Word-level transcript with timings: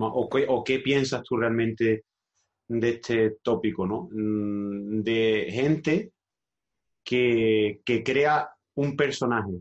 O, 0.00 0.64
qué, 0.64 0.78
piensas 0.80 1.22
tú 1.22 1.36
realmente 1.36 2.04
de 2.68 2.88
este 2.88 3.36
tópico, 3.42 3.86
¿no? 3.86 4.08
Mm, 4.12 5.02
de 5.02 5.48
gente 5.50 6.12
que, 7.04 7.80
crea 8.04 8.48
un 8.76 8.96
personaje 8.96 9.52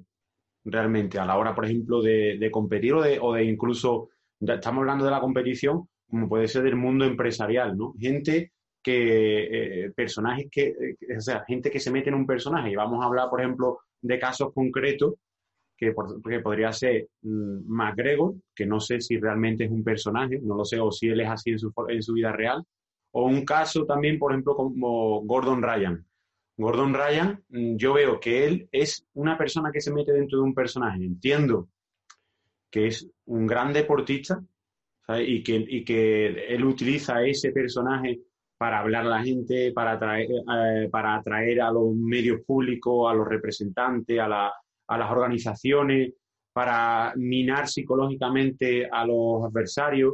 realmente 0.65 1.19
a 1.19 1.25
la 1.25 1.37
hora, 1.37 1.53
por 1.53 1.65
ejemplo, 1.65 2.01
de, 2.01 2.49
competir 2.51 2.93
o 2.93 3.01
de, 3.01 3.19
o 3.21 3.33
de 3.33 3.43
incluso, 3.43 4.09
estamos 4.39 4.81
hablando 4.81 5.05
de 5.05 5.11
la 5.11 5.21
competición, 5.21 5.87
como 6.09 6.29
puede 6.29 6.47
ser 6.47 6.63
del 6.63 6.75
mundo 6.75 7.05
empresarial, 7.05 7.77
¿no? 7.77 7.93
Gente 7.99 8.53
que, 8.81 9.85
eh, 9.85 9.91
personajes 9.95 10.47
que, 10.51 10.67
eh, 10.67 11.17
o 11.17 11.21
sea, 11.21 11.43
gente 11.47 11.71
que 11.71 11.79
se 11.79 11.91
mete 11.91 12.09
en 12.09 12.15
un 12.15 12.27
personaje. 12.27 12.71
Y 12.71 12.75
vamos 12.75 13.01
a 13.01 13.07
hablar, 13.07 13.29
por 13.29 13.39
ejemplo, 13.41 13.79
de 14.01 14.19
casos 14.19 14.53
concretos 14.53 15.15
que, 15.77 15.91
podría 15.91 16.71
ser 16.71 17.07
mm, 17.21 17.65
McGregor, 17.67 18.35
que 18.55 18.65
no 18.65 18.79
sé 18.79 19.01
si 19.01 19.17
realmente 19.17 19.65
es 19.65 19.71
un 19.71 19.83
personaje, 19.83 20.39
no 20.41 20.55
lo 20.55 20.65
sé, 20.65 20.79
o 20.79 20.91
si 20.91 21.09
él 21.09 21.21
es 21.21 21.29
así 21.29 21.51
en 21.51 21.59
su, 21.59 21.73
en 21.89 22.01
su 22.01 22.13
vida 22.13 22.31
real, 22.31 22.63
o 23.11 23.25
un 23.25 23.45
caso 23.45 23.85
también, 23.85 24.17
por 24.17 24.31
ejemplo, 24.31 24.55
como 24.55 25.21
Gordon 25.21 25.61
Ryan. 25.61 26.05
Gordon 26.57 26.93
Ryan, 26.93 27.43
mm, 27.49 27.75
yo 27.75 27.93
veo 27.93 28.19
que 28.19 28.45
él 28.45 28.67
es 28.71 29.05
una 29.13 29.37
persona 29.37 29.71
que 29.71 29.81
se 29.81 29.93
mete 29.93 30.11
dentro 30.11 30.39
de 30.39 30.43
un 30.43 30.53
personaje. 30.53 31.03
Entiendo 31.03 31.69
que 32.69 32.87
es 32.87 33.07
un 33.25 33.45
gran 33.45 33.71
deportista 33.73 34.43
Y, 35.07 35.43
que, 35.43 35.55
y 35.55 35.83
que 35.83 36.27
él 36.47 36.63
utiliza 36.63 37.21
ese 37.25 37.51
personaje 37.51 38.21
para 38.57 38.79
hablar 38.79 39.05
a 39.05 39.09
la 39.09 39.23
gente, 39.23 39.73
para 39.73 39.91
atraer, 39.93 40.29
eh, 40.31 40.89
para 40.89 41.15
atraer 41.15 41.61
a 41.61 41.69
los 41.69 41.93
medios 41.93 42.39
públicos, 42.47 43.11
a 43.11 43.13
los 43.13 43.27
representantes, 43.27 44.17
a, 44.17 44.27
la, 44.29 44.53
a 44.87 44.97
las 44.97 45.11
organizaciones, 45.11 46.13
para 46.53 47.13
minar 47.15 47.67
psicológicamente 47.67 48.87
a 48.89 49.05
los 49.05 49.43
adversarios, 49.43 50.13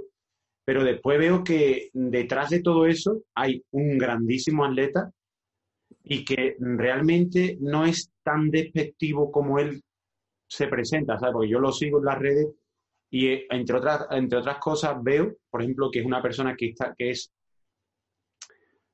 pero 0.65 0.83
después 0.83 1.19
veo 1.19 1.43
que 1.43 1.89
detrás 1.93 2.49
de 2.49 2.61
todo 2.61 2.85
eso 2.85 3.23
hay 3.35 3.61
un 3.71 3.97
grandísimo 3.97 4.63
atleta 4.63 5.11
y 6.03 6.23
que 6.23 6.55
realmente 6.59 7.57
no 7.59 7.85
es 7.85 8.11
tan 8.23 8.49
despectivo 8.49 9.31
como 9.31 9.59
él 9.59 9.81
se 10.47 10.67
presenta, 10.67 11.19
¿sabes? 11.19 11.33
Porque 11.33 11.49
yo 11.49 11.59
lo 11.59 11.71
sigo 11.71 11.99
en 11.99 12.05
las 12.05 12.19
redes 12.19 12.47
y 13.11 13.27
eh, 13.27 13.47
entre 13.49 13.77
otras, 13.77 14.07
entre 14.11 14.39
otras 14.39 14.59
cosas 14.59 14.95
veo, 15.03 15.35
por 15.49 15.61
ejemplo, 15.61 15.91
que 15.91 15.99
es 15.99 16.05
una 16.05 16.21
persona 16.21 16.55
que, 16.55 16.67
está, 16.67 16.93
que 16.97 17.11
es 17.11 17.31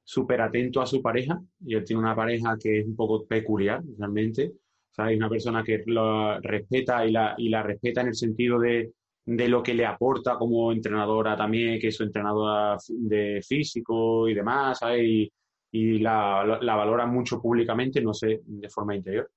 súper 0.03 0.41
atento 0.41 0.81
a 0.81 0.85
su 0.85 1.01
pareja 1.01 1.39
y 1.59 1.75
él 1.75 1.83
tiene 1.83 2.01
una 2.01 2.15
pareja 2.15 2.57
que 2.59 2.79
es 2.79 2.85
un 2.85 2.95
poco 2.95 3.25
peculiar 3.25 3.83
realmente 3.97 4.53
Una 4.97 5.29
persona 5.29 5.63
que 5.63 5.83
lo 5.85 6.39
respeta 6.39 7.05
y 7.05 7.11
la, 7.11 7.35
y 7.37 7.49
la 7.49 7.63
respeta 7.63 8.01
en 8.01 8.07
el 8.07 8.15
sentido 8.15 8.59
de, 8.59 8.91
de 9.25 9.47
lo 9.49 9.63
que 9.63 9.73
le 9.73 9.85
aporta 9.85 10.37
como 10.37 10.71
entrenadora 10.71 11.35
también, 11.35 11.79
que 11.79 11.87
es 11.87 11.95
su 11.95 12.03
entrenadora 12.03 12.77
de 12.87 13.41
físico 13.45 14.29
y 14.29 14.33
demás, 14.33 14.79
¿sabes? 14.79 15.03
Y, 15.03 15.31
y 15.71 15.99
la, 15.99 16.59
la, 16.61 16.75
valora 16.75 17.05
mucho 17.05 17.41
públicamente, 17.41 18.01
no 18.01 18.13
sé, 18.13 18.41
de 18.45 18.69
forma 18.69 18.95
interior. 18.95 19.29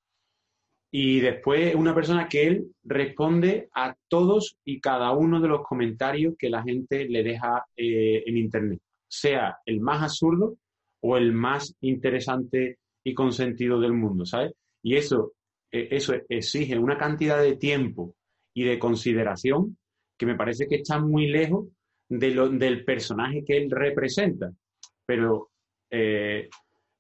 Y 0.91 1.20
después 1.20 1.75
una 1.75 1.94
persona 1.94 2.28
que 2.28 2.46
él 2.46 2.72
responde 2.84 3.69
a 3.75 3.94
todos 4.08 4.56
y 4.64 4.80
cada 4.80 5.12
uno 5.12 5.40
de 5.40 5.48
los 5.48 5.62
comentarios 5.62 6.34
que 6.38 6.48
la 6.48 6.62
gente 6.62 7.08
le 7.08 7.22
deja 7.22 7.64
eh, 7.76 8.22
en 8.25 8.36
Internet, 8.36 8.80
sea 9.06 9.58
el 9.66 9.80
más 9.80 10.02
absurdo 10.02 10.56
o 11.00 11.16
el 11.16 11.32
más 11.32 11.75
interesante 11.80 12.78
y 13.04 13.14
consentido 13.14 13.80
del 13.80 13.92
mundo, 13.92 14.25
¿sabes? 14.25 14.52
Y 14.82 14.96
eso 14.96 15.32
e, 15.70 15.88
eso 15.90 16.14
exige 16.28 16.78
una 16.78 16.98
cantidad 16.98 17.40
de 17.42 17.56
tiempo 17.56 18.14
y 18.54 18.64
de 18.64 18.78
consideración 18.78 19.76
que 20.16 20.26
me 20.26 20.34
parece 20.34 20.66
que 20.66 20.76
está 20.76 20.98
muy 20.98 21.28
lejos 21.28 21.68
de 22.08 22.30
lo, 22.30 22.48
del 22.48 22.84
personaje 22.84 23.44
que 23.44 23.56
él 23.56 23.70
representa. 23.70 24.50
Pero 25.06 25.50
eh, 25.90 26.48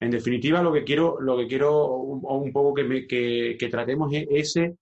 en 0.00 0.10
definitiva 0.10 0.62
lo 0.62 0.72
que 0.72 0.84
quiero, 0.84 1.20
lo 1.20 1.36
que 1.36 1.48
quiero 1.48 1.86
un, 1.96 2.52
poco 2.52 2.74
que, 2.74 3.56
que, 3.58 3.68
tratemos 3.68 4.12
es 4.14 4.26
ese, 4.30 4.76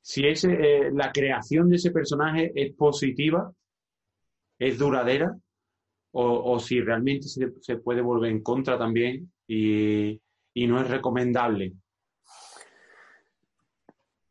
si 0.00 0.26
ese, 0.26 0.52
eh, 0.52 0.90
la 0.92 1.10
creación 1.10 1.68
de 1.68 1.76
ese 1.76 1.90
personaje 1.90 2.52
es 2.54 2.72
positiva, 2.74 3.52
es 4.58 4.78
duradera, 4.78 5.36
o, 6.14 6.58
si 6.58 6.78
realmente 6.78 7.26
se, 7.26 7.76
puede 7.78 8.02
volver 8.02 8.30
en 8.30 8.42
contra 8.42 8.76
también 8.76 9.32
y 9.48 10.20
no 10.54 10.78
es 10.78 10.90
recomendable 10.90 11.72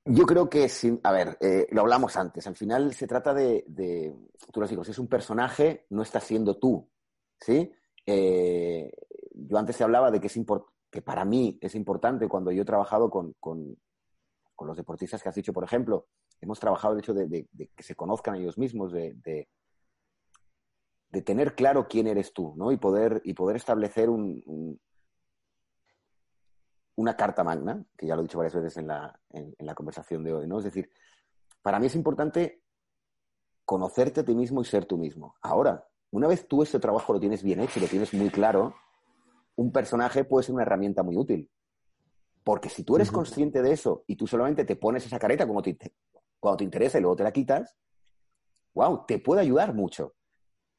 yo 0.06 0.26
creo 0.26 0.50
que, 0.50 0.68
a 1.04 1.12
ver, 1.12 1.38
eh, 1.42 1.68
lo 1.72 1.82
hablamos 1.82 2.18
antes, 2.18 2.48
al 2.48 2.56
final 2.56 2.94
se 2.94 3.08
trata 3.08 3.34
de, 3.34 3.66
tú 4.52 4.60
lo 4.60 4.68
digo, 4.68 4.84
si 4.84 4.92
es 4.92 5.00
un 5.00 5.08
personaje, 5.08 5.86
no 5.90 6.02
está 6.02 6.20
siendo 6.20 6.58
tú, 6.58 6.90
¿sí? 7.40 7.72
Eh, 8.06 8.92
yo 9.34 9.58
antes 9.58 9.78
te 9.78 9.84
hablaba 9.84 10.10
de 10.10 10.20
que, 10.20 10.28
es 10.28 10.40
que 10.90 11.02
para 11.02 11.24
mí 11.24 11.60
es 11.62 11.76
importante 11.76 12.28
cuando 12.28 12.52
yo 12.52 12.64
he 12.64 12.66
trabajado 12.66 13.10
con, 13.10 13.36
los 14.60 14.78
deportistas 14.78 15.22
que 15.22 15.30
has 15.30 15.36
dicho, 15.36 15.54
por 15.54 15.64
ejemplo, 15.64 16.08
hemos 16.40 16.60
trabajado 16.60 16.94
el 16.94 17.00
hecho 17.00 17.14
de, 17.14 17.48
que 17.76 17.84
se 17.84 17.96
conozcan 17.96 18.36
ellos 18.36 18.58
mismos, 18.58 18.92
de, 18.92 19.14
de, 19.16 19.48
tener 21.24 21.56
claro 21.56 21.88
quién 21.88 22.08
eres 22.08 22.34
tú, 22.34 22.54
¿no? 22.56 22.72
Y 22.72 22.78
poder, 22.78 23.22
y 23.24 23.34
poder 23.34 23.58
establecer 23.58 24.10
un, 24.10 24.80
una 27.02 27.18
carta 27.18 27.44
magna, 27.44 27.84
que 27.98 28.08
ya 28.08 28.16
lo 28.16 28.22
he 28.22 28.26
dicho 28.26 28.38
varias 28.38 28.56
veces 28.56 28.78
en 28.78 28.88
la, 28.88 29.20
en, 29.32 29.56
la 29.60 29.76
conversación 29.76 30.24
de 30.24 30.34
hoy, 30.34 30.48
¿no? 30.48 30.60
Es 30.60 30.66
decir, 30.66 30.90
para 31.62 31.80
mí 31.80 31.88
es 31.88 31.96
importante 31.96 32.64
conocerte 33.66 34.22
a 34.22 34.26
ti 34.26 34.36
mismo 34.36 34.62
y 34.62 34.66
ser 34.66 34.86
tú 34.86 34.98
mismo. 34.98 35.36
Ahora, 35.42 35.88
una 36.12 36.28
vez 36.28 36.48
tú 36.48 36.64
este 36.64 36.80
trabajo 36.80 37.14
lo 37.14 37.20
tienes 37.20 37.44
bien 37.44 37.60
hecho 37.60 37.80
y 37.80 37.82
lo 37.82 37.88
tienes 37.88 38.14
muy 38.14 38.30
claro, 38.30 38.76
un 39.56 39.72
personaje 39.72 40.24
puede 40.24 40.44
ser 40.44 40.54
una 40.56 40.64
herramienta 40.64 41.04
muy 41.04 41.18
útil. 41.18 41.50
Porque 42.44 42.70
si 42.70 42.84
tú 42.84 42.96
eres 42.96 43.12
consciente 43.12 43.62
de 43.62 43.72
eso 43.72 44.04
y 44.08 44.16
tú 44.16 44.26
solamente 44.28 44.66
te 44.66 44.76
pones 44.76 45.06
esa 45.06 45.20
careta 45.20 45.48
como 45.48 45.62
te, 45.62 45.78
cuando 46.40 46.58
te 46.58 46.64
interesa 46.64 46.98
y 46.98 47.02
luego 47.02 47.16
te 47.16 47.24
la 47.24 47.32
quitas, 47.32 47.78
wow, 48.74 49.06
te 49.06 49.20
puede 49.20 49.42
ayudar 49.42 49.74
mucho. 49.74 50.16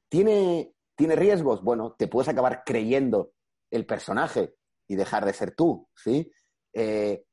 ¿Tiene, 0.09 0.75
¿Tiene 0.95 1.17
riesgos? 1.17 1.63
Bueno, 1.63 1.93
te 1.93 2.09
puedes 2.09 2.29
acabar 2.29 2.63
creyendo 2.65 3.33
el 3.71 3.87
personaje 3.87 4.57
y 4.93 4.97
dejar 4.97 5.25
de 5.25 5.33
ser 5.33 5.55
tú, 5.55 5.89
¿sí? 5.97 6.31
Eh, 6.75 7.25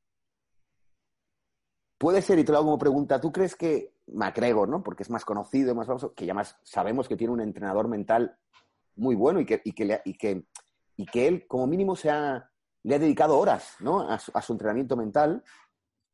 puede 1.98 2.22
ser, 2.22 2.40
y 2.40 2.46
te 2.46 2.54
lo 2.54 2.60
hago 2.60 2.68
como 2.68 2.78
pregunta, 2.78 3.20
¿tú 3.20 3.34
crees 3.34 3.54
que 3.54 3.96
McGregor, 4.08 4.70
¿no? 4.70 4.82
Porque 4.82 5.04
es 5.04 5.10
más 5.10 5.26
conocido, 5.26 5.76
más 5.76 5.88
famoso, 5.88 6.14
que 6.14 6.26
ya 6.26 6.34
más 6.34 6.58
sabemos 6.64 7.10
que 7.10 7.18
tiene 7.18 7.34
un 7.34 7.42
entrenador 7.42 7.90
mental 7.90 8.38
muy 8.96 9.16
bueno 9.16 9.42
y 9.42 9.46
que, 9.46 9.62
y 9.66 9.74
que, 9.74 10.02
y 10.06 10.18
que, 10.18 10.46
y 10.96 11.06
que 11.06 11.28
él, 11.28 11.48
como 11.48 11.68
mínimo, 11.68 11.98
se 11.98 12.10
ha, 12.10 12.50
le 12.84 12.96
ha 12.96 13.00
dedicado 13.00 13.38
horas, 13.38 13.76
¿no? 13.82 14.10
A 14.10 14.18
su, 14.20 14.32
a 14.34 14.42
su 14.42 14.54
entrenamiento 14.54 14.96
mental. 14.96 15.44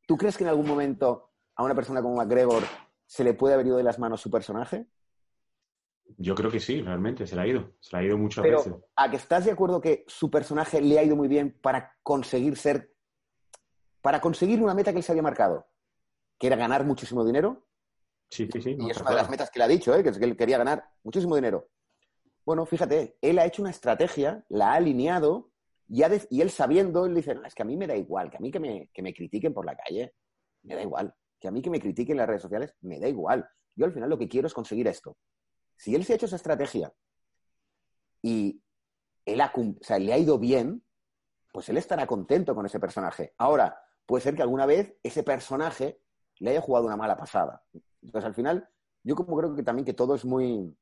¿Tú 0.07 0.17
crees 0.17 0.35
que 0.35 0.45
en 0.45 0.49
algún 0.49 0.67
momento 0.67 1.29
a 1.55 1.63
una 1.63 1.75
persona 1.75 2.01
como 2.01 2.15
McGregor 2.15 2.63
se 3.05 3.23
le 3.23 3.35
puede 3.35 3.53
haber 3.53 3.67
ido 3.67 3.77
de 3.77 3.83
las 3.83 3.99
manos 3.99 4.19
su 4.19 4.31
personaje? 4.31 4.87
Yo 6.17 6.35
creo 6.35 6.51
que 6.51 6.59
sí, 6.59 6.81
realmente, 6.81 7.25
se 7.27 7.35
le 7.35 7.41
ha 7.41 7.47
ido. 7.47 7.73
Se 7.79 7.95
le 7.95 8.03
ha 8.03 8.05
ido 8.05 8.17
muchas 8.17 8.43
Pero, 8.43 8.57
veces. 8.57 8.73
¿A 8.95 9.09
que 9.09 9.17
estás 9.17 9.45
de 9.45 9.51
acuerdo 9.51 9.81
que 9.81 10.05
su 10.07 10.29
personaje 10.29 10.81
le 10.81 10.99
ha 10.99 11.03
ido 11.03 11.15
muy 11.15 11.27
bien 11.27 11.57
para 11.61 11.95
conseguir 12.03 12.57
ser. 12.57 12.93
para 14.01 14.21
conseguir 14.21 14.61
una 14.61 14.73
meta 14.73 14.91
que 14.91 14.99
él 14.99 15.03
se 15.03 15.11
había 15.11 15.23
marcado? 15.23 15.67
Que 16.37 16.47
era 16.47 16.55
ganar 16.55 16.85
muchísimo 16.85 17.25
dinero. 17.25 17.67
Sí, 18.29 18.47
sí, 18.51 18.61
sí. 18.61 18.75
y 18.79 18.89
es 18.89 18.99
una 18.99 19.11
de 19.11 19.15
las 19.17 19.29
metas 19.29 19.49
que 19.51 19.59
le 19.59 19.65
ha 19.65 19.67
dicho, 19.67 19.95
¿eh? 19.95 20.03
que 20.03 20.09
él 20.09 20.35
quería 20.35 20.57
ganar 20.57 20.83
muchísimo 21.03 21.35
dinero. 21.35 21.69
Bueno, 22.45 22.65
fíjate, 22.65 23.17
él 23.21 23.39
ha 23.39 23.45
hecho 23.45 23.61
una 23.61 23.71
estrategia, 23.71 24.43
la 24.49 24.71
ha 24.71 24.75
alineado 24.75 25.51
y, 25.87 26.01
y 26.29 26.41
él 26.41 26.49
sabiendo, 26.49 27.05
él 27.05 27.15
dice, 27.15 27.35
no, 27.35 27.43
es 27.45 27.53
que 27.53 27.61
a 27.61 27.65
mí 27.65 27.77
me 27.77 27.87
da 27.87 27.95
igual, 27.95 28.29
que 28.29 28.37
a 28.37 28.39
mí 28.39 28.51
que 28.51 28.59
me, 28.59 28.89
que 28.93 29.01
me 29.01 29.13
critiquen 29.13 29.53
por 29.53 29.65
la 29.65 29.75
calle, 29.75 30.13
me 30.63 30.75
da 30.75 30.81
igual. 30.81 31.13
Que 31.39 31.47
a 31.47 31.51
mí 31.51 31.61
que 31.61 31.69
me 31.69 31.79
critiquen 31.79 32.13
en 32.13 32.17
las 32.17 32.27
redes 32.27 32.41
sociales, 32.41 32.73
me 32.81 32.99
da 32.99 33.07
igual. 33.07 33.47
Yo 33.75 33.85
al 33.85 33.93
final 33.93 34.09
lo 34.09 34.17
que 34.17 34.27
quiero 34.27 34.47
es 34.47 34.53
conseguir 34.53 34.87
esto. 34.87 35.17
Si 35.75 35.95
él 35.95 36.03
se 36.05 36.13
ha 36.13 36.15
hecho 36.15 36.25
esa 36.25 36.35
estrategia 36.35 36.93
y 38.21 38.61
él 39.25 39.41
le 39.99 40.13
ha 40.13 40.17
ido 40.17 40.39
bien, 40.39 40.83
pues 41.51 41.69
él 41.69 41.77
estará 41.77 42.05
contento 42.05 42.53
con 42.53 42.65
ese 42.65 42.79
personaje. 42.79 43.33
Ahora, 43.37 43.79
puede 44.05 44.23
ser 44.23 44.35
que 44.35 44.41
alguna 44.41 44.65
vez 44.65 44.95
ese 45.03 45.23
personaje 45.23 46.01
le 46.39 46.51
haya 46.51 46.61
jugado 46.61 46.85
una 46.85 46.97
mala 46.97 47.17
pasada. 47.17 47.63
Entonces, 48.01 48.25
al 48.25 48.33
final, 48.33 48.69
yo 49.03 49.15
como 49.15 49.37
creo 49.37 49.55
que 49.55 49.63
también 49.63 49.85
que 49.85 49.93
todo 49.93 50.15
es 50.15 50.25
muy 50.25 50.75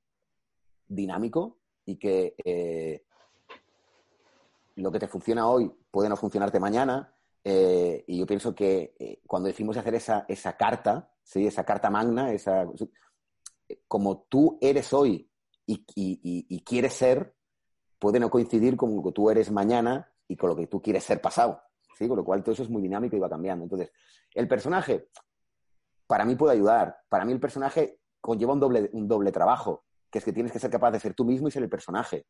dinámico 0.88 1.60
y 1.86 1.98
que 1.98 2.36
eh, 2.44 3.06
lo 4.76 4.92
que 4.92 5.00
te 5.00 5.08
funciona 5.08 5.48
hoy 5.48 5.72
puede 5.92 6.10
no 6.10 6.18
funcionarte 6.18 6.60
mañana. 6.60 7.14
Eh, 7.44 8.04
y 8.08 8.18
yo 8.20 8.26
pienso 8.26 8.56
que 8.56 8.96
eh, 8.98 9.22
cuando 9.28 9.48
decimos 9.48 9.78
hacer 9.78 9.96
esa, 9.96 10.26
esa 10.28 10.56
carta, 10.56 11.12
¿sí? 11.24 11.46
esa 11.46 11.66
carta 11.66 11.90
magna, 11.90 12.32
esa, 12.32 12.66
como 13.88 14.26
tú 14.30 14.58
eres 14.62 14.94
hoy 14.94 15.30
y, 15.66 15.84
y, 15.96 16.64
quieres 16.64 16.94
ser, 16.94 17.36
puede 18.00 18.20
no 18.20 18.30
coincidir 18.30 18.76
con 18.76 18.96
lo 18.96 19.04
que 19.04 19.12
tú 19.12 19.30
eres 19.30 19.52
mañana 19.52 20.12
y 20.28 20.36
con 20.36 20.50
lo 20.50 20.56
que 20.56 20.68
tú 20.68 20.82
quieres 20.82 21.04
ser 21.04 21.22
pasado. 21.22 21.62
¿sí? 21.98 22.08
Con 22.08 22.18
lo 22.18 22.26
cual 22.26 22.44
todo 22.44 22.54
eso 22.54 22.64
es 22.64 22.70
muy 22.70 22.82
dinámico 22.82 23.16
y 23.16 23.20
va 23.20 23.30
cambiando. 23.30 23.64
Entonces, 23.64 23.92
el 24.34 24.48
personaje, 24.48 25.10
para 26.08 26.26
mí 26.26 26.36
puede 26.36 26.54
ayudar. 26.54 26.98
Para 27.08 27.26
mí 27.26 27.32
el 27.32 27.40
personaje 27.40 28.00
conlleva 28.20 28.54
un 28.54 28.60
doble, 28.60 28.90
un 28.94 29.08
doble 29.08 29.32
trabajo, 29.32 29.86
que 30.10 30.20
es 30.20 30.26
que 30.26 30.34
tienes 30.34 30.52
que 30.52 30.60
ser 30.60 30.70
capaz 30.70 30.92
de 30.92 31.00
ser 31.00 31.14
tú 31.14 31.26
mismo 31.26 31.48
y 31.48 31.52
ser 31.52 31.64
el 31.64 31.70
personaje. 31.70 32.26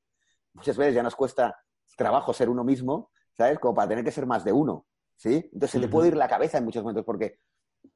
Muchas 0.53 0.77
veces 0.77 0.95
ya 0.95 1.03
nos 1.03 1.15
cuesta 1.15 1.57
trabajo 1.97 2.33
ser 2.33 2.49
uno 2.49 2.63
mismo, 2.63 3.11
¿sabes? 3.37 3.59
Como 3.59 3.73
para 3.73 3.89
tener 3.89 4.03
que 4.03 4.11
ser 4.11 4.25
más 4.25 4.43
de 4.43 4.51
uno, 4.51 4.85
¿sí? 5.15 5.49
Entonces 5.53 5.71
se 5.71 5.79
te 5.79 5.87
puede 5.87 6.09
ir 6.09 6.17
la 6.17 6.27
cabeza 6.27 6.57
en 6.57 6.65
muchos 6.65 6.83
momentos 6.83 7.05
porque 7.05 7.39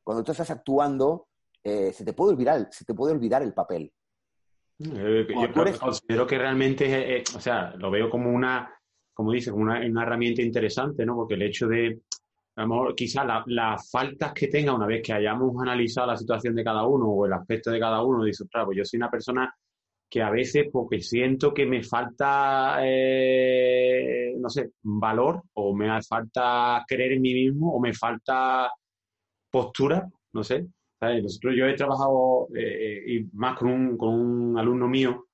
cuando 0.03 0.23
tú 0.23 0.31
estás 0.31 0.49
actuando 0.49 1.27
eh, 1.67 1.91
se, 1.91 2.05
te 2.05 2.13
puede 2.13 2.31
olvidar, 2.31 2.67
se 2.71 2.85
te 2.85 2.93
puede 2.93 3.13
olvidar 3.13 3.43
el 3.43 3.53
papel. 3.53 3.91
Eh, 4.79 5.27
yo, 5.27 5.79
considero 5.79 6.25
que 6.25 6.37
realmente, 6.37 7.17
eh, 7.17 7.23
o 7.35 7.39
sea, 7.41 7.75
lo 7.75 7.91
veo 7.91 8.09
como 8.09 8.29
una, 8.29 8.73
como 9.13 9.33
dice, 9.33 9.51
como 9.51 9.63
una, 9.63 9.83
herramienta 9.83 10.41
interesante, 10.41 11.05
¿no? 11.05 11.15
Porque 11.15 11.33
el 11.33 11.41
hecho 11.41 11.67
de, 11.67 11.99
a 12.55 12.61
lo 12.61 12.67
mejor, 12.67 12.95
quizás 12.95 13.25
las 13.47 13.89
faltas 13.91 14.31
que 14.33 14.47
tenga 14.47 14.73
una 14.73 14.87
vez 14.87 15.01
que 15.03 15.11
hayamos 15.11 15.51
analizado 15.61 16.07
la 16.07 16.17
situación 16.17 16.55
de 16.55 16.63
cada 16.63 16.85
uno 16.85 17.07
o 17.07 17.25
el 17.25 17.33
aspecto 17.33 17.69
de 17.69 17.79
cada 17.79 18.01
uno, 18.01 18.23
dice, 18.23 18.45
claro, 18.47 18.67
pues 18.67 18.77
yo 18.77 18.85
soy 18.85 18.97
una 18.97 19.11
persona 19.11 19.53
que 20.09 20.21
a 20.21 20.29
veces 20.29 20.67
porque 20.71 21.01
siento 21.01 21.53
que 21.53 21.65
me 21.65 21.83
falta, 21.83 22.77
eh, 22.81 24.35
no 24.37 24.49
sé, 24.49 24.71
valor 24.83 25.43
o 25.55 25.75
me 25.75 26.01
falta 26.01 26.85
creer 26.87 27.13
en 27.13 27.21
mí 27.21 27.33
mismo 27.33 27.73
o 27.75 27.79
me 27.81 27.93
falta 27.93 28.71
postura, 29.51 30.07
no 30.31 30.43
sé. 30.43 30.65
Nosotros, 30.99 31.53
yo 31.55 31.67
he 31.67 31.75
trabajado 31.75 32.47
eh, 32.55 33.03
y 33.05 33.23
más 33.33 33.57
con 33.57 33.69
un, 33.69 33.97
con 33.97 34.13
un 34.13 34.57
alumno 34.57 34.87
mío 34.87 35.27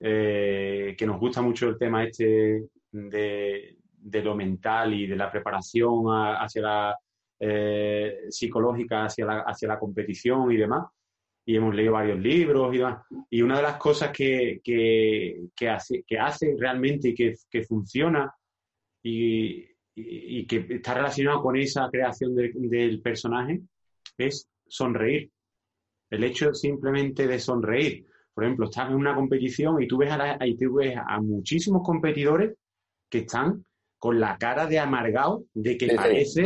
eh, 0.00 0.94
que 0.96 1.06
nos 1.06 1.20
gusta 1.20 1.42
mucho 1.42 1.68
el 1.68 1.78
tema 1.78 2.04
este 2.04 2.64
de, 2.90 3.76
de 3.98 4.22
lo 4.22 4.34
mental 4.34 4.94
y 4.94 5.06
de 5.06 5.16
la 5.16 5.30
preparación 5.30 6.06
hacia 6.08 6.62
la 6.62 6.98
psicológica, 8.30 9.04
hacia 9.04 9.26
la, 9.26 9.40
hacia 9.40 9.68
la 9.68 9.78
competición 9.78 10.50
y 10.50 10.56
demás 10.56 10.86
y 11.46 11.56
hemos 11.56 11.74
leído 11.74 11.92
varios 11.92 12.18
libros 12.18 12.74
y 12.74 12.78
demás. 12.78 13.04
Y 13.30 13.42
una 13.42 13.56
de 13.56 13.62
las 13.62 13.76
cosas 13.76 14.10
que, 14.10 14.60
que, 14.62 15.68
hace, 15.68 16.02
que 16.06 16.18
hace 16.18 16.54
realmente 16.58 17.08
y 17.08 17.14
que, 17.14 17.34
que 17.50 17.62
funciona 17.62 18.32
y, 19.02 19.64
y, 19.94 20.46
que 20.46 20.66
está 20.70 20.94
relacionado 20.94 21.42
con 21.42 21.56
esa 21.56 21.88
creación 21.90 22.34
del 22.34 23.00
personaje 23.02 23.60
es 24.16 24.48
sonreír. 24.74 25.30
El 26.10 26.24
hecho 26.24 26.52
simplemente 26.52 27.26
de 27.26 27.38
sonreír. 27.38 28.06
Por 28.34 28.44
ejemplo, 28.44 28.66
estás 28.66 28.90
en 28.90 28.96
una 28.96 29.14
competición 29.14 29.80
y 29.80 29.86
tú 29.86 29.98
ves 29.98 30.10
a, 30.10 30.44
y 30.44 30.56
tú 30.56 30.74
ves 30.74 30.96
a 30.96 31.20
muchísimos 31.20 31.82
competidores 31.84 32.54
que 33.08 33.18
están 33.18 33.64
con 33.98 34.18
la 34.20 34.36
cara 34.36 34.66
de 34.66 34.78
amargado, 34.78 35.44
de 35.54 35.78
que 35.78 35.94
parece, 35.94 36.44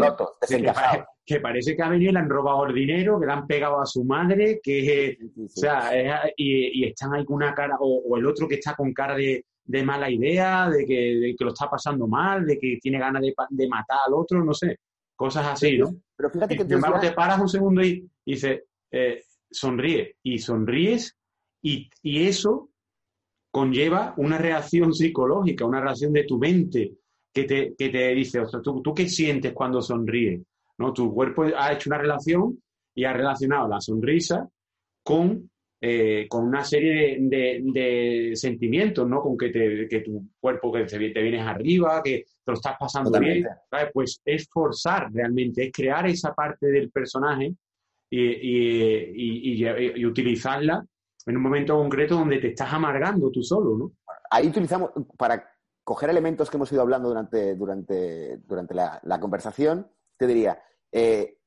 que, 1.25 1.41
parece 1.41 1.75
que 1.75 1.83
a 1.83 1.89
venido 1.89 2.13
le 2.13 2.19
han 2.21 2.29
robado 2.29 2.67
el 2.67 2.75
dinero, 2.75 3.19
que 3.19 3.27
le 3.27 3.33
han 3.33 3.47
pegado 3.47 3.81
a 3.81 3.87
su 3.87 4.05
madre, 4.05 4.61
que, 4.63 5.19
o 5.37 5.49
sea, 5.49 5.91
y, 6.37 6.85
están 6.85 7.15
ahí 7.15 7.25
con 7.25 7.37
una 7.37 7.55
cara, 7.55 7.77
o, 7.81 8.17
el 8.17 8.27
otro 8.27 8.47
que 8.47 8.57
está 8.57 8.77
con 8.77 8.93
cara 8.93 9.17
de, 9.17 9.45
mala 9.83 10.09
idea, 10.09 10.71
de 10.71 10.85
que, 10.85 11.35
lo 11.41 11.49
está 11.49 11.69
pasando 11.69 12.07
mal, 12.07 12.47
de 12.47 12.59
que 12.59 12.79
tiene 12.81 12.99
ganas 12.99 13.23
de, 13.23 13.69
matar 13.69 13.99
al 14.07 14.15
otro, 14.15 14.45
no 14.45 14.55
sé, 14.55 14.79
cosas 15.17 15.47
así, 15.47 15.79
¿no? 15.79 15.91
Pero 16.15 16.31
fíjate 16.31 16.57
que... 16.57 16.63
Sin 16.63 16.75
embargo, 16.75 17.01
te 17.01 17.11
paras 17.11 17.41
un 17.41 17.49
segundo 17.49 17.83
y, 17.83 18.09
dices, 18.33 18.63
eh, 18.91 19.23
sonríe, 19.51 20.17
y 20.23 20.39
sonríes, 20.39 21.17
y, 21.63 21.89
y 22.03 22.25
eso 22.25 22.71
conlleva 23.51 24.15
una 24.17 24.39
reacción 24.39 24.93
psicológica, 24.95 25.65
una 25.65 25.81
reacción 25.81 26.13
de 26.13 26.25
tu 26.25 26.39
mente, 26.39 26.93
que 27.33 27.45
te, 27.45 27.75
que 27.77 27.89
te 27.89 28.15
dice, 28.15 28.41
o 28.41 28.49
sea, 28.49 28.61
¿tú, 28.61 28.83
¿tú 28.83 28.95
qué 28.95 29.09
sientes 29.09 29.53
cuando 29.53 29.81
sonríes? 29.81 30.43
¿No? 30.79 30.93
Tu 30.93 31.13
cuerpo 31.13 31.45
ha 31.57 31.73
hecho 31.73 31.91
una 31.91 31.99
relación 31.99 32.61
y 32.95 33.05
ha 33.05 33.13
relacionado 33.13 33.69
la 33.69 33.81
sonrisa 33.81 34.49
con, 35.03 35.51
eh, 35.81 36.27
con 36.29 36.45
una 36.47 36.65
serie 36.65 37.19
de, 37.21 37.61
de, 37.63 38.33
sentimientos, 38.35 39.09
¿no? 39.09 39.21
Con 39.21 39.37
que, 39.37 39.51
te, 39.51 39.89
que 39.89 40.01
tu 40.01 40.25
cuerpo 40.41 40.73
que 40.73 40.85
te, 40.85 40.99
te, 41.11 41.23
vienes 41.23 41.47
arriba, 41.47 42.03
que 42.03 42.25
te 42.45 42.53
lo 42.53 42.55
estás 42.55 42.77
pasando 42.79 43.19
bien. 43.19 43.47
Pues 43.93 44.21
es 44.25 44.49
forzar 44.49 45.13
realmente, 45.13 45.65
es 45.65 45.73
crear 45.73 46.07
esa 46.09 46.35
parte 46.35 46.67
del 46.69 46.91
personaje 46.91 47.55
y, 48.10 48.20
y, 48.20 49.66
y, 49.96 50.05
utilizarla 50.06 50.84
en 51.26 51.37
un 51.37 51.43
momento 51.43 51.76
concreto 51.76 52.16
donde 52.16 52.38
te 52.38 52.49
estás 52.49 52.72
amargando 52.72 53.31
tú 53.31 53.43
solo, 53.43 53.76
¿no? 53.76 53.93
Ahí 54.31 54.49
utilizamos, 54.49 54.90
para 55.16 55.50
coger 55.84 56.10
elementos 56.10 56.50
que 56.50 56.56
hemos 56.56 56.70
ido 56.72 56.82
hablando 56.82 57.08
durante, 57.08 57.55
durante, 57.55 58.38
durante 58.38 58.75
la, 58.75 59.20
conversación, 59.20 59.90
te 60.16 60.26
diría, 60.26 60.62
eh, 60.93 61.38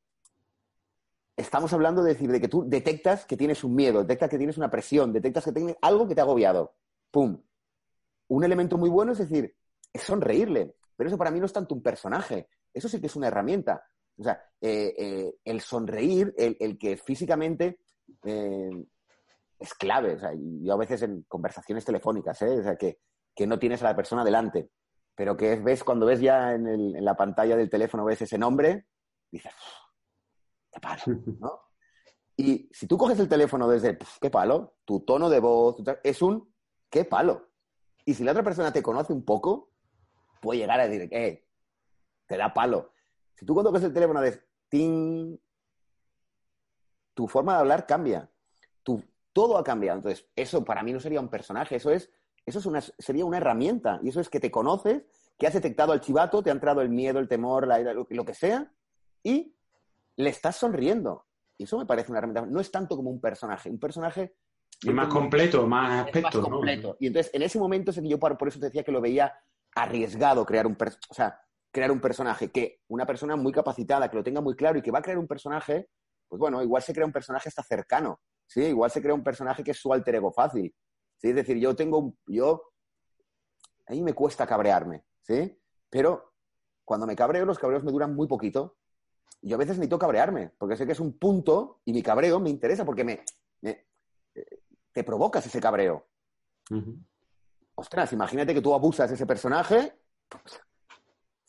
estamos 1.36 1.72
hablando 1.74 2.04
de 2.04 2.14
decir, 2.14 2.32
de 2.32 2.42
que 2.42 2.48
tú 2.48 2.64
detectas 2.68 3.26
que 3.26 3.38
tienes 3.38 3.64
un 3.64 3.76
miedo, 3.76 4.02
detectas 4.02 4.30
que 4.30 4.38
tienes 4.38 4.58
una 4.58 4.70
presión, 4.70 5.14
detectas 5.14 5.46
que 5.46 5.52
tienes 5.52 5.76
algo 5.82 6.08
que 6.08 6.16
te 6.16 6.22
ha 6.22 6.24
agobiado. 6.24 6.74
¡Pum! 7.12 7.42
Un 8.28 8.44
elemento 8.44 8.78
muy 8.78 8.90
bueno 8.90 9.12
es 9.12 9.20
decir, 9.20 9.56
es 9.94 10.02
sonreírle. 10.02 10.76
Pero 10.96 11.08
eso 11.08 11.18
para 11.18 11.32
mí 11.32 11.40
no 11.40 11.48
es 11.48 11.54
tanto 11.54 11.74
un 11.74 11.82
personaje, 11.82 12.48
eso 12.74 12.88
sí 12.88 13.00
que 13.00 13.08
es 13.08 13.16
una 13.16 13.28
herramienta. 13.28 13.84
O 14.18 14.24
sea, 14.24 14.44
eh, 14.60 14.94
eh, 14.98 15.34
el 15.44 15.62
sonreír, 15.62 16.34
el, 16.38 16.78
que 16.78 16.98
físicamente 16.98 17.80
es 18.24 19.74
clave. 19.74 20.16
O 20.16 20.20
sea, 20.20 20.32
yo 20.36 20.74
a 20.74 20.78
veces 20.78 21.02
en 21.04 21.24
conversaciones 21.28 21.86
telefónicas, 21.86 22.42
o 22.42 22.64
sea, 22.64 22.76
que 22.76 23.00
que 23.36 23.48
no 23.48 23.60
tienes 23.60 23.82
a 23.82 23.86
la 23.86 23.96
persona 23.96 24.24
delante, 24.24 24.70
pero 25.16 25.38
que 25.38 25.56
ves 25.58 25.84
cuando 25.84 26.06
ves 26.06 26.20
ya 26.20 26.54
en, 26.54 27.04
la 27.04 27.16
pantalla 27.16 27.56
del 27.56 27.70
teléfono, 27.70 28.06
ves 28.06 28.22
ese 28.22 28.38
nombre, 28.38 28.88
dices, 29.32 29.54
qué 30.72 30.80
palo, 30.80 31.02
¿no? 31.40 31.62
Y 32.38 32.70
si 32.72 32.88
tú 32.88 32.98
coges 32.98 33.20
el 33.20 33.30
teléfono 33.30 33.68
desde, 33.68 33.98
qué 34.20 34.30
palo, 34.30 34.76
tu 34.86 35.02
tono 35.02 35.30
de 35.30 35.40
voz 35.40 35.78
es 36.04 36.22
un, 36.22 36.52
qué 36.90 37.06
palo. 37.06 37.50
Y 38.06 38.16
si 38.16 38.24
la 38.24 38.32
otra 38.32 38.44
persona 38.44 38.74
te 38.74 38.82
conoce 38.82 39.14
un 39.14 39.24
poco, 39.24 39.70
puede 40.42 40.60
llegar 40.60 40.80
a 40.80 40.88
decir, 40.88 41.08
eh, 41.12 41.46
te 42.26 42.38
da 42.38 42.54
palo. 42.54 42.91
Si 43.42 43.46
tú 43.48 43.56
cuando 43.56 43.72
coges 43.72 43.86
el 43.86 43.94
teléfono 43.94 44.22
de, 44.22 44.40
ting, 44.70 45.36
tu 47.16 47.28
forma 47.28 47.56
de 47.56 47.60
hablar 47.62 47.88
cambia. 47.88 48.30
Tu, 48.84 49.04
todo 49.34 49.58
ha 49.58 49.64
cambiado. 49.64 49.98
Entonces, 49.98 50.28
eso 50.36 50.64
para 50.64 50.84
mí 50.84 50.94
no 50.94 51.00
sería 51.00 51.20
un 51.20 51.28
personaje, 51.28 51.78
eso 51.78 51.90
es 51.90 52.12
eso 52.46 52.60
es 52.60 52.68
una, 52.68 52.82
sería 52.82 53.26
una 53.26 53.38
herramienta. 53.38 54.00
Y 54.04 54.10
eso 54.10 54.20
es 54.20 54.30
que 54.30 54.40
te 54.40 54.52
conoces, 54.52 55.04
que 55.40 55.48
has 55.48 55.54
detectado 55.54 55.92
al 55.92 56.02
chivato, 56.02 56.44
te 56.44 56.52
ha 56.52 56.54
entrado 56.54 56.82
el 56.82 56.90
miedo, 56.90 57.18
el 57.18 57.28
temor, 57.28 57.66
la, 57.66 57.80
lo, 57.80 58.06
lo 58.08 58.26
que 58.26 58.36
sea, 58.36 58.72
y 59.24 59.56
le 60.18 60.30
estás 60.30 60.58
sonriendo. 60.58 61.26
Y 61.58 61.64
eso 61.64 61.80
me 61.80 61.88
parece 61.88 62.12
una 62.12 62.20
herramienta. 62.20 62.46
No 62.46 62.60
es 62.60 62.70
tanto 62.70 62.96
como 62.96 63.10
un 63.10 63.20
personaje. 63.20 63.72
Un 63.72 63.80
personaje. 63.80 64.36
Es 64.84 64.94
más 64.94 65.08
completo, 65.08 65.66
más 65.66 66.06
aspecto. 66.06 66.44
completo. 66.44 66.98
Y 67.00 67.08
entonces, 67.08 67.34
en 67.34 67.42
ese 67.42 67.58
momento, 67.58 67.92
yo 67.92 68.20
por, 68.20 68.38
eso 68.48 68.60
te 68.60 68.68
decía 68.68 68.84
que 68.84 68.92
lo 68.92 69.02
veía 69.02 69.34
arriesgado 69.74 70.46
crear 70.46 70.68
un, 70.68 70.78
o 71.10 71.14
sea, 71.14 71.40
crear 71.72 71.92
un 71.92 72.02
personaje. 72.02 72.52
Que 72.52 72.82
una 72.88 73.06
persona 73.06 73.36
muy 73.36 73.52
capacitada, 73.52 74.10
que 74.10 74.18
lo 74.18 74.24
tenga 74.24 74.42
muy 74.42 74.56
claro 74.56 74.78
y 74.78 74.82
que 74.82 74.92
va 74.92 75.00
a 75.00 75.02
crear 75.02 75.18
un 75.18 75.28
personaje, 75.28 75.90
pues 76.28 76.40
bueno, 76.40 76.62
igual 76.62 76.82
se 76.82 76.94
crea 76.94 77.06
un 77.06 77.12
personaje 77.12 77.50
hasta 77.50 77.64
cercano. 77.64 78.22
¿sí? 78.46 78.64
Igual 78.64 78.92
se 78.92 79.02
crea 79.02 79.14
un 79.14 79.24
personaje 79.24 79.64
que 79.64 79.72
es 79.72 79.78
su 79.78 79.92
alter 79.94 80.16
ego 80.16 80.32
fácil. 80.32 80.74
Es 81.22 81.36
decir, 81.36 81.58
yo 81.58 81.76
tengo, 81.76 82.16
yo, 82.26 82.74
a 83.88 83.94
mí 83.94 84.02
me 84.02 84.14
cuesta 84.14 84.48
cabrearme, 84.48 85.06
¿sí? 85.22 85.60
Pero 85.90 86.34
cuando 86.84 87.06
me 87.06 87.16
cabreo, 87.16 87.46
los 87.46 87.60
cabreos 87.60 87.84
me 87.84 87.92
duran 87.92 88.16
muy 88.16 88.28
poquito. 88.28 88.78
Yo 89.42 89.56
a 89.56 89.60
veces 89.60 89.78
necesito 89.78 90.00
cabrearme, 90.00 90.52
porque 90.58 90.76
sé 90.76 90.86
que 90.86 90.92
es 90.94 91.00
un 91.00 91.18
punto 91.18 91.82
y 91.86 91.94
mi 91.94 92.02
cabreo 92.02 92.40
me 92.40 92.50
interesa 92.50 92.86
porque 92.86 93.04
me, 93.04 93.24
eh, 93.62 93.86
te 94.92 95.04
provocas 95.04 95.46
ese 95.46 95.60
cabreo. 95.60 96.08
Ostras, 97.76 98.14
imagínate 98.14 98.54
que 98.54 98.62
tú 98.62 98.74
abusas 98.74 99.10
de 99.10 99.16
ese 99.16 99.26
personaje, 99.26 100.00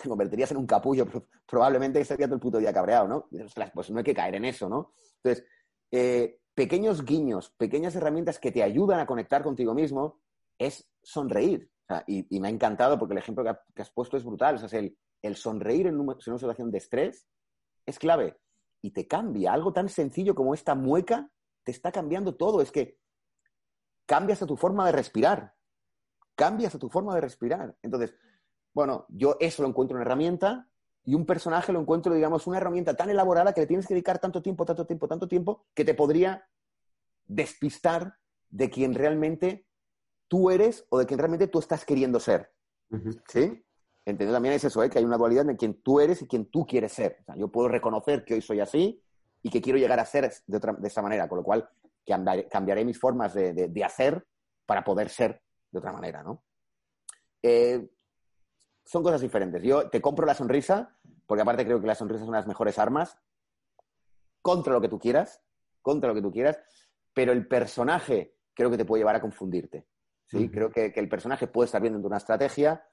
te 0.04 0.08
convertirías 0.08 0.50
en 0.50 0.58
un 0.58 0.66
capullo, 0.66 1.06
probablemente 1.46 2.00
estaría 2.00 2.26
todo 2.26 2.36
el 2.36 2.40
puto 2.40 2.58
día 2.58 2.72
cabreado, 2.72 3.08
¿no? 3.08 3.28
Pues 3.74 3.90
no 3.90 3.98
hay 3.98 4.04
que 4.04 4.14
caer 4.14 4.34
en 4.34 4.44
eso, 4.44 4.68
¿no? 4.68 4.92
Entonces, 5.22 5.46
eh, 5.90 6.40
pequeños 6.54 7.04
guiños, 7.04 7.50
pequeñas 7.50 7.94
herramientas 7.94 8.38
que 8.38 8.52
te 8.52 8.62
ayudan 8.62 9.00
a 9.00 9.06
conectar 9.06 9.42
contigo 9.42 9.74
mismo, 9.74 10.20
es 10.58 10.88
sonreír. 11.02 11.70
y, 12.06 12.40
me 12.40 12.48
ha 12.48 12.50
encantado 12.50 12.98
porque 12.98 13.12
el 13.12 13.18
ejemplo 13.18 13.44
que, 13.44 13.82
has 13.82 13.90
puesto 13.90 14.16
es 14.16 14.24
brutal. 14.24 14.56
O 14.56 14.68
sea, 14.68 14.78
el, 14.78 14.96
el, 15.20 15.36
sonreír 15.36 15.88
en 15.88 16.00
una, 16.00 16.14
situación 16.18 16.70
de 16.70 16.78
estrés 16.78 17.28
es 17.84 17.98
clave 17.98 18.38
y 18.80 18.92
te 18.92 19.06
cambia. 19.06 19.52
Algo 19.52 19.72
tan 19.72 19.88
sencillo 19.88 20.34
como 20.34 20.54
esta 20.54 20.74
mueca 20.74 21.28
te 21.64 21.70
está 21.70 21.92
cambiando 21.92 22.34
todo. 22.34 22.62
Es 22.62 22.72
que 22.72 22.98
cambias 24.06 24.42
a 24.42 24.46
tu 24.46 24.56
forma 24.56 24.86
de 24.86 24.92
respirar. 24.92 25.54
Cambias 26.34 26.74
a 26.74 26.78
tu 26.78 26.88
forma 26.88 27.14
de 27.14 27.20
respirar. 27.20 27.76
Entonces, 27.82 28.14
bueno, 28.74 29.06
yo 29.08 29.36
eso 29.40 29.62
lo 29.62 29.68
encuentro 29.68 29.96
una 29.96 30.04
herramienta 30.04 30.68
y 31.04 31.14
un 31.14 31.26
personaje 31.26 31.72
lo 31.72 31.80
encuentro, 31.80 32.14
digamos, 32.14 32.46
una 32.46 32.58
herramienta 32.58 32.94
tan 32.94 33.10
elaborada 33.10 33.52
que 33.52 33.62
le 33.62 33.66
tienes 33.66 33.86
que 33.86 33.94
dedicar 33.94 34.18
tanto 34.18 34.40
tiempo, 34.40 34.64
tanto 34.64 34.86
tiempo, 34.86 35.08
tanto 35.08 35.28
tiempo, 35.28 35.66
que 35.74 35.84
te 35.84 35.94
podría 35.94 36.46
despistar 37.26 38.16
de 38.48 38.70
quien 38.70 38.94
realmente 38.94 39.66
tú 40.28 40.50
eres 40.50 40.86
o 40.90 40.98
de 40.98 41.06
quien 41.06 41.18
realmente 41.18 41.48
tú 41.48 41.58
estás 41.58 41.84
queriendo 41.84 42.20
ser. 42.20 42.52
¿Sí? 43.28 43.64
Entender 44.04 44.34
también 44.34 44.54
es 44.54 44.64
eso, 44.64 44.82
¿eh? 44.82 44.90
que 44.90 44.98
hay 44.98 45.04
una 45.04 45.16
dualidad 45.16 45.48
en 45.48 45.56
quien 45.56 45.80
tú 45.82 46.00
eres 46.00 46.22
y 46.22 46.26
quien 46.26 46.46
tú 46.46 46.66
quieres 46.66 46.92
ser. 46.92 47.18
O 47.20 47.24
sea, 47.24 47.36
yo 47.36 47.48
puedo 47.48 47.68
reconocer 47.68 48.24
que 48.24 48.34
hoy 48.34 48.42
soy 48.42 48.60
así 48.60 49.02
y 49.42 49.50
que 49.50 49.62
quiero 49.62 49.78
llegar 49.78 49.98
a 49.98 50.04
ser 50.04 50.32
de, 50.46 50.56
otra, 50.56 50.74
de 50.74 50.88
esa 50.88 51.02
manera, 51.02 51.28
con 51.28 51.38
lo 51.38 51.44
cual 51.44 51.68
cambiaré, 52.50 52.84
mis 52.84 52.98
formas 52.98 53.34
de, 53.34 53.82
hacer 53.84 54.26
para 54.66 54.84
poder 54.84 55.08
ser 55.08 55.40
de 55.70 55.78
otra 55.78 55.92
manera, 55.92 56.22
¿no? 56.22 56.44
Eh, 57.42 57.88
son 58.84 59.02
cosas 59.02 59.20
diferentes. 59.20 59.62
Yo 59.62 59.88
te 59.88 60.00
compro 60.00 60.26
la 60.26 60.34
sonrisa, 60.34 60.96
porque 61.26 61.42
aparte 61.42 61.64
creo 61.64 61.80
que 61.80 61.86
la 61.86 61.94
sonrisa 61.94 62.22
es 62.22 62.28
una 62.28 62.38
de 62.38 62.42
las 62.42 62.48
mejores 62.48 62.78
armas, 62.78 63.18
contra 64.40 64.72
lo 64.72 64.80
que 64.80 64.88
tú 64.88 64.98
quieras, 64.98 65.40
contra 65.80 66.08
lo 66.08 66.14
que 66.14 66.22
tú 66.22 66.32
quieras, 66.32 66.58
pero 67.14 67.32
el 67.32 67.46
personaje 67.46 68.36
creo 68.54 68.70
que 68.70 68.76
te 68.76 68.84
puede 68.84 69.00
llevar 69.00 69.16
a 69.16 69.20
confundirte. 69.20 69.86
¿sí? 70.26 70.50
Creo 70.50 70.70
que, 70.70 70.92
el 70.94 71.08
personaje 71.08 71.46
puede 71.46 71.66
estar 71.66 71.80
viendo 71.80 72.06
una 72.06 72.16
estrategia, 72.16 72.84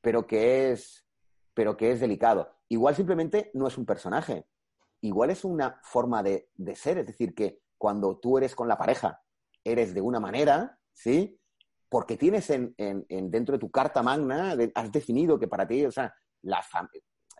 pero 0.00 0.26
que, 0.26 0.72
es, 0.72 1.06
pero 1.54 1.76
que 1.76 1.92
es 1.92 2.00
delicado. 2.00 2.50
Igual 2.68 2.94
simplemente 2.94 3.50
no 3.54 3.66
es 3.66 3.78
un 3.78 3.86
personaje, 3.86 4.46
igual 5.00 5.30
es 5.30 5.44
una 5.44 5.80
forma 5.82 6.22
de, 6.22 6.50
de 6.54 6.74
ser, 6.74 6.98
es 6.98 7.06
decir, 7.06 7.34
que 7.34 7.62
cuando 7.78 8.18
tú 8.18 8.38
eres 8.38 8.54
con 8.54 8.68
la 8.68 8.78
pareja, 8.78 9.22
eres 9.64 9.94
de 9.94 10.00
una 10.00 10.20
manera, 10.20 10.78
¿sí? 10.92 11.39
Porque 11.90 12.16
tienes 12.16 12.48
en, 12.48 12.74
dentro 13.08 13.54
de 13.54 13.58
tu 13.58 13.70
carta 13.70 14.02
magna, 14.02 14.56
has 14.74 14.92
definido 14.92 15.38
que 15.38 15.48
para 15.48 15.66
ti, 15.66 15.84
o 15.84 15.90
sea, 15.90 16.14
la, 16.42 16.64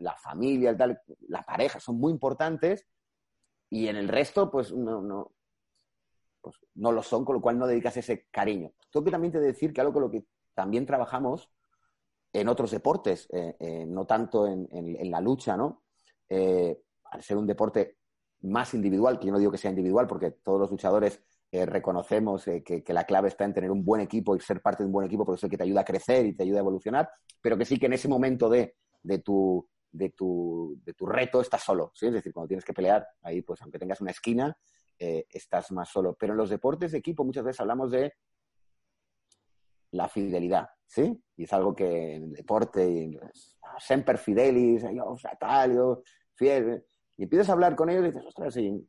la 0.01 0.17
familia, 0.17 0.77
tal, 0.77 1.01
la 1.29 1.43
pareja 1.43 1.81
son 1.81 1.99
muy 1.99 2.13
importantes 2.13 2.87
y 3.71 3.87
en 3.87 3.97
el 3.97 4.09
resto, 4.09 4.51
pues 4.51 4.73
no, 4.73 5.01
no, 5.01 5.33
pues 6.41 6.57
no 6.75 6.91
lo 6.93 7.03
son, 7.03 7.25
con 7.25 7.37
lo 7.37 7.41
cual 7.41 7.59
no 7.59 7.67
dedicas 7.67 7.97
ese 7.97 8.27
cariño. 8.31 8.73
Tengo 8.91 9.05
que 9.05 9.13
también 9.13 9.33
te 9.33 9.41
decir 9.41 9.73
que 9.73 9.81
algo 9.81 9.93
con 9.93 10.03
lo 10.03 10.11
que 10.11 10.27
también 10.55 10.85
trabajamos 10.85 11.51
en 12.33 12.49
otros 12.49 12.73
deportes, 12.73 13.29
eh, 13.33 13.57
eh, 13.59 13.87
no 13.87 14.07
tanto 14.07 14.47
en, 14.47 14.69
la 15.11 15.21
lucha, 15.21 15.57
¿no? 15.57 15.83
Eh, 16.29 16.83
al 17.05 17.23
ser 17.23 17.37
un 17.37 17.47
deporte 17.47 17.99
más 18.43 18.75
individual, 18.75 19.19
que 19.19 19.27
yo 19.27 19.33
no 19.33 19.39
digo 19.39 19.53
que 19.53 19.59
sea 19.59 19.71
individual, 19.71 20.07
porque 20.07 20.31
todos 20.31 20.61
los 20.61 20.71
luchadores 20.71 21.23
eh, 21.53 21.67
reconocemos 21.67 22.47
eh, 22.47 22.63
que, 22.63 22.85
la 22.93 23.05
clave 23.05 23.29
está 23.29 23.45
en 23.45 23.53
tener 23.53 23.73
un 23.73 23.85
buen 23.85 24.01
equipo 24.01 24.37
y 24.37 24.41
ser 24.41 24.63
parte 24.63 24.85
de 24.85 24.87
un 24.87 24.93
buen 24.93 25.07
equipo, 25.07 25.25
porque 25.25 25.45
es 25.45 25.51
que 25.51 25.57
te 25.57 25.65
ayuda 25.65 25.81
a 25.81 25.85
crecer 25.85 26.27
y 26.27 26.35
te 26.35 26.45
ayuda 26.45 26.59
a 26.59 26.61
evolucionar, 26.61 27.11
pero 27.41 27.59
que 27.59 27.65
sí 27.65 27.77
que 27.77 27.87
en 27.87 27.95
ese 27.95 28.07
momento 28.07 28.49
de, 28.49 28.77
tu, 29.25 29.69
de, 29.91 30.11
tu, 30.11 30.79
de 30.85 30.95
tu 30.95 31.07
reto 31.07 31.41
estás 31.41 31.63
solo, 31.65 31.91
¿sí? 31.95 32.07
Es 32.07 32.13
decir, 32.13 32.33
cuando 32.33 32.49
tienes 32.49 32.65
que 32.65 32.73
pelear, 32.73 33.05
ahí 33.23 33.43
pues 33.43 33.61
aunque 33.63 33.81
tengas 33.81 34.01
una 34.01 34.13
esquina, 34.13 34.57
eh, 34.97 35.27
estás 35.29 35.73
más 35.73 35.89
solo. 35.89 36.15
Pero 36.19 36.35
en 36.35 36.37
los 36.37 36.51
deportes 36.51 36.93
de 36.93 36.99
equipo 36.99 37.25
muchas 37.25 37.43
veces 37.43 37.61
hablamos 37.61 37.91
de 37.91 38.13
la 39.91 40.09
fidelidad, 40.09 40.69
¿sí? 40.87 41.21
Y 41.37 41.45
es 41.45 41.53
algo 41.53 41.75
que 41.75 42.15
en 42.15 42.25
el 42.25 42.33
deporte, 42.33 43.11
semper 43.81 44.19
fidelis, 44.19 44.85
yo, 44.95 45.17
tal, 45.41 45.75
yo, 45.75 46.03
fiel, 46.35 46.85
y 47.17 47.25
empiezas 47.25 47.49
a 47.49 47.53
hablar 47.55 47.75
con 47.75 47.91
ellos 47.91 48.05
y 48.05 48.07
dices, 48.07 48.25
ostras, 48.25 48.55
sí, 48.55 48.89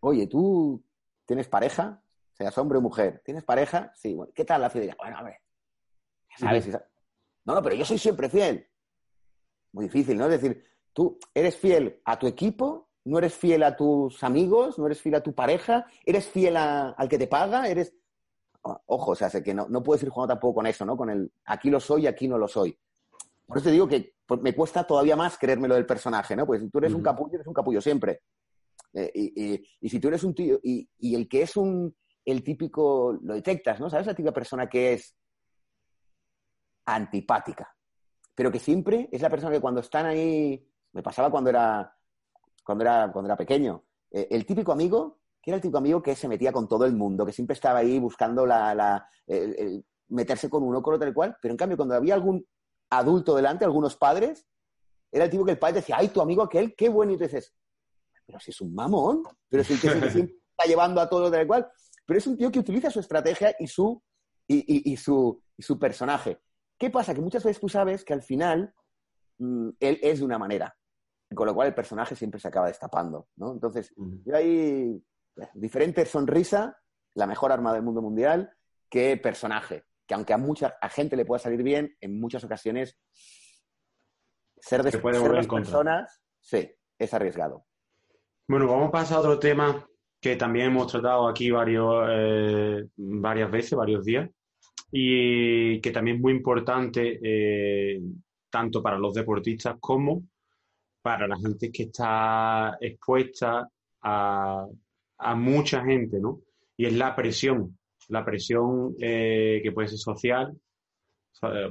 oye, 0.00 0.28
tú 0.28 0.85
¿Tienes 1.26 1.48
pareja? 1.48 2.00
Seas 2.32 2.56
hombre 2.58 2.78
o 2.78 2.80
mujer. 2.80 3.20
¿Tienes 3.24 3.44
pareja? 3.44 3.92
Sí. 3.94 4.14
Bueno, 4.14 4.32
¿Qué 4.34 4.44
tal 4.44 4.62
la 4.62 4.70
fidelidad? 4.70 4.96
Bueno, 4.96 5.18
a 5.18 5.22
ver. 5.22 5.40
¿Sabes? 6.36 6.68
No, 7.44 7.54
no, 7.54 7.62
pero 7.62 7.74
yo 7.74 7.84
soy 7.84 7.98
siempre 7.98 8.28
fiel. 8.28 8.66
Muy 9.72 9.86
difícil, 9.86 10.16
¿no? 10.16 10.24
Es 10.26 10.40
decir, 10.40 10.64
tú 10.92 11.18
eres 11.34 11.56
fiel 11.56 12.00
a 12.04 12.18
tu 12.18 12.26
equipo, 12.26 12.88
no 13.04 13.18
eres 13.18 13.34
fiel 13.34 13.62
a 13.62 13.76
tus 13.76 14.22
amigos, 14.22 14.78
no 14.78 14.86
eres 14.86 15.00
fiel 15.00 15.14
a 15.16 15.22
tu 15.22 15.34
pareja, 15.34 15.86
eres 16.04 16.26
fiel 16.28 16.56
al 16.56 17.08
que 17.08 17.18
te 17.18 17.26
paga, 17.26 17.68
eres... 17.68 17.94
Ojo, 18.62 19.12
o 19.12 19.14
sea, 19.14 19.30
sé 19.30 19.44
que 19.44 19.54
no, 19.54 19.68
no 19.68 19.82
puedes 19.82 20.02
ir 20.02 20.08
jugando 20.08 20.34
tampoco 20.34 20.56
con 20.56 20.66
eso, 20.66 20.84
¿no? 20.84 20.96
Con 20.96 21.08
el 21.08 21.32
aquí 21.44 21.70
lo 21.70 21.78
soy 21.78 22.02
y 22.02 22.06
aquí 22.08 22.26
no 22.26 22.36
lo 22.36 22.48
soy. 22.48 22.76
Por 23.46 23.58
eso 23.58 23.66
te 23.66 23.72
digo 23.72 23.86
que 23.86 24.14
pues, 24.26 24.40
me 24.40 24.54
cuesta 24.54 24.84
todavía 24.84 25.14
más 25.14 25.38
creérmelo 25.38 25.76
del 25.76 25.86
personaje, 25.86 26.34
¿no? 26.34 26.46
Pues 26.46 26.60
si 26.60 26.68
tú 26.68 26.78
eres 26.78 26.92
un 26.92 27.02
capullo, 27.02 27.36
eres 27.36 27.46
un 27.46 27.54
capullo 27.54 27.80
siempre. 27.80 28.22
Eh, 28.98 29.62
y, 29.80 29.88
si 29.90 30.00
tú 30.00 30.08
eres 30.08 30.24
un 30.24 30.34
tío, 30.34 30.58
y, 30.62 30.88
el 31.14 31.28
que 31.28 31.42
es 31.42 31.56
un, 31.56 31.94
el 32.24 32.42
típico, 32.42 33.18
lo 33.22 33.34
detectas, 33.34 33.78
¿no? 33.78 33.90
¿Sabes 33.90 34.06
la 34.06 34.14
típica 34.14 34.32
persona 34.32 34.68
que 34.68 34.94
es 34.94 35.14
antipática? 36.86 37.76
Pero 38.34 38.50
que 38.50 38.58
siempre 38.58 39.08
es 39.12 39.20
la 39.20 39.28
persona 39.28 39.52
que 39.52 39.60
cuando 39.60 39.80
están 39.80 40.06
ahí, 40.06 40.66
me 40.92 41.02
pasaba 41.02 41.30
cuando 41.30 41.50
era, 41.50 41.94
cuando 42.64 42.84
era, 42.84 43.10
cuando 43.12 43.28
era 43.28 43.36
pequeño, 43.36 43.84
eh, 44.10 44.28
el 44.30 44.46
típico 44.46 44.72
amigo, 44.72 45.20
que 45.42 45.50
era 45.50 45.56
el 45.56 45.62
típico 45.62 45.78
amigo 45.78 46.02
que 46.02 46.16
se 46.16 46.28
metía 46.28 46.50
con 46.50 46.66
todo 46.66 46.86
el 46.86 46.94
mundo, 46.94 47.26
que 47.26 47.32
siempre 47.32 47.52
estaba 47.52 47.80
ahí 47.80 47.98
buscando 47.98 48.46
la, 48.46 48.74
la 48.74 49.06
meterse 50.08 50.48
con 50.48 50.62
uno, 50.62 50.82
con 50.82 50.94
otro, 50.94 51.04
tal 51.04 51.14
cual, 51.14 51.36
pero 51.42 51.52
en 51.52 51.58
cambio 51.58 51.76
cuando 51.76 51.94
había 51.94 52.14
algún 52.14 52.46
adulto 52.88 53.36
delante, 53.36 53.66
algunos 53.66 53.96
padres, 53.96 54.46
era 55.12 55.24
el 55.24 55.30
tipo 55.30 55.44
que 55.44 55.52
el 55.52 55.58
padre 55.58 55.76
decía, 55.76 55.96
ay, 55.98 56.08
tu 56.08 56.22
amigo 56.22 56.42
aquel, 56.42 56.74
qué 56.74 56.88
bueno, 56.88 57.12
y 57.12 57.16
tú 57.16 57.24
dices, 57.24 57.52
pero 58.26 58.40
si 58.40 58.50
es 58.50 58.60
un 58.60 58.74
mamón, 58.74 59.22
pero 59.48 59.62
es 59.62 59.70
el 59.70 59.80
que 59.80 59.88
siempre 59.88 60.08
está 60.50 60.64
llevando 60.66 61.00
a 61.00 61.08
todo 61.08 61.30
de 61.30 61.46
cual. 61.46 61.66
Pero 62.04 62.18
es 62.18 62.26
un 62.26 62.36
tío 62.36 62.50
que 62.50 62.58
utiliza 62.58 62.90
su 62.90 63.00
estrategia 63.00 63.54
y 63.58 63.66
su, 63.66 64.02
y, 64.46 64.96
su, 64.96 65.42
su 65.58 65.78
personaje. 65.78 66.40
¿Qué 66.78 66.90
pasa? 66.90 67.14
Que 67.14 67.20
muchas 67.20 67.44
veces 67.44 67.60
tú 67.60 67.68
sabes 67.68 68.04
que 68.04 68.12
al 68.12 68.22
final 68.22 68.74
mm, 69.38 69.70
él 69.80 69.98
es 70.02 70.18
de 70.18 70.24
una 70.24 70.38
manera, 70.38 70.76
con 71.34 71.46
lo 71.46 71.54
cual 71.54 71.68
el 71.68 71.74
personaje 71.74 72.14
siempre 72.14 72.38
se 72.40 72.48
acaba 72.48 72.68
destapando, 72.68 73.28
¿no? 73.36 73.52
Entonces, 73.52 73.92
hay 74.32 75.02
diferente 75.54 76.04
sonrisa, 76.06 76.78
la 77.14 77.26
mejor 77.26 77.50
arma 77.50 77.72
del 77.72 77.82
mundo 77.82 78.02
mundial, 78.02 78.52
que 78.88 79.16
personaje, 79.16 79.84
que 80.06 80.14
aunque 80.14 80.32
a 80.32 80.38
mucha 80.38 80.76
gente 80.90 81.16
le 81.16 81.24
pueda 81.24 81.40
salir 81.40 81.62
bien, 81.62 81.96
en 82.00 82.20
muchas 82.20 82.44
ocasiones 82.44 82.98
ser 84.58 84.82
de, 84.82 84.90
ser 84.92 85.48
personas, 85.48 86.22
sí, 86.40 86.70
es 86.98 87.14
arriesgado. 87.14 87.66
Bueno, 88.48 88.68
vamos 88.68 88.88
a 88.88 88.92
pasar 88.92 89.16
a 89.16 89.20
otro 89.20 89.38
tema 89.40 89.84
que 90.20 90.36
también 90.36 90.66
hemos 90.66 90.86
tratado 90.86 91.26
aquí 91.28 91.50
varios, 91.50 92.06
eh, 92.08 92.84
varias 92.96 93.50
veces, 93.50 93.72
varios 93.72 94.04
días, 94.04 94.30
y 94.92 95.80
que 95.80 95.90
también 95.90 96.18
es 96.18 96.22
muy 96.22 96.32
importante 96.32 97.18
eh, 97.22 98.00
tanto 98.48 98.80
para 98.82 98.98
los 98.98 99.14
deportistas 99.14 99.76
como 99.80 100.22
para 101.02 101.26
la 101.26 101.36
gente 101.38 101.72
que 101.72 101.84
está 101.84 102.78
expuesta 102.80 103.68
a, 104.02 104.66
mucha 105.34 105.84
gente, 105.84 106.20
¿no? 106.20 106.42
Y 106.76 106.86
es 106.86 106.92
la 106.94 107.16
presión, 107.16 107.76
la 108.08 108.24
presión 108.24 108.94
eh, 109.00 109.60
que 109.62 109.72
puede 109.72 109.88
ser 109.88 109.98
social, 109.98 110.56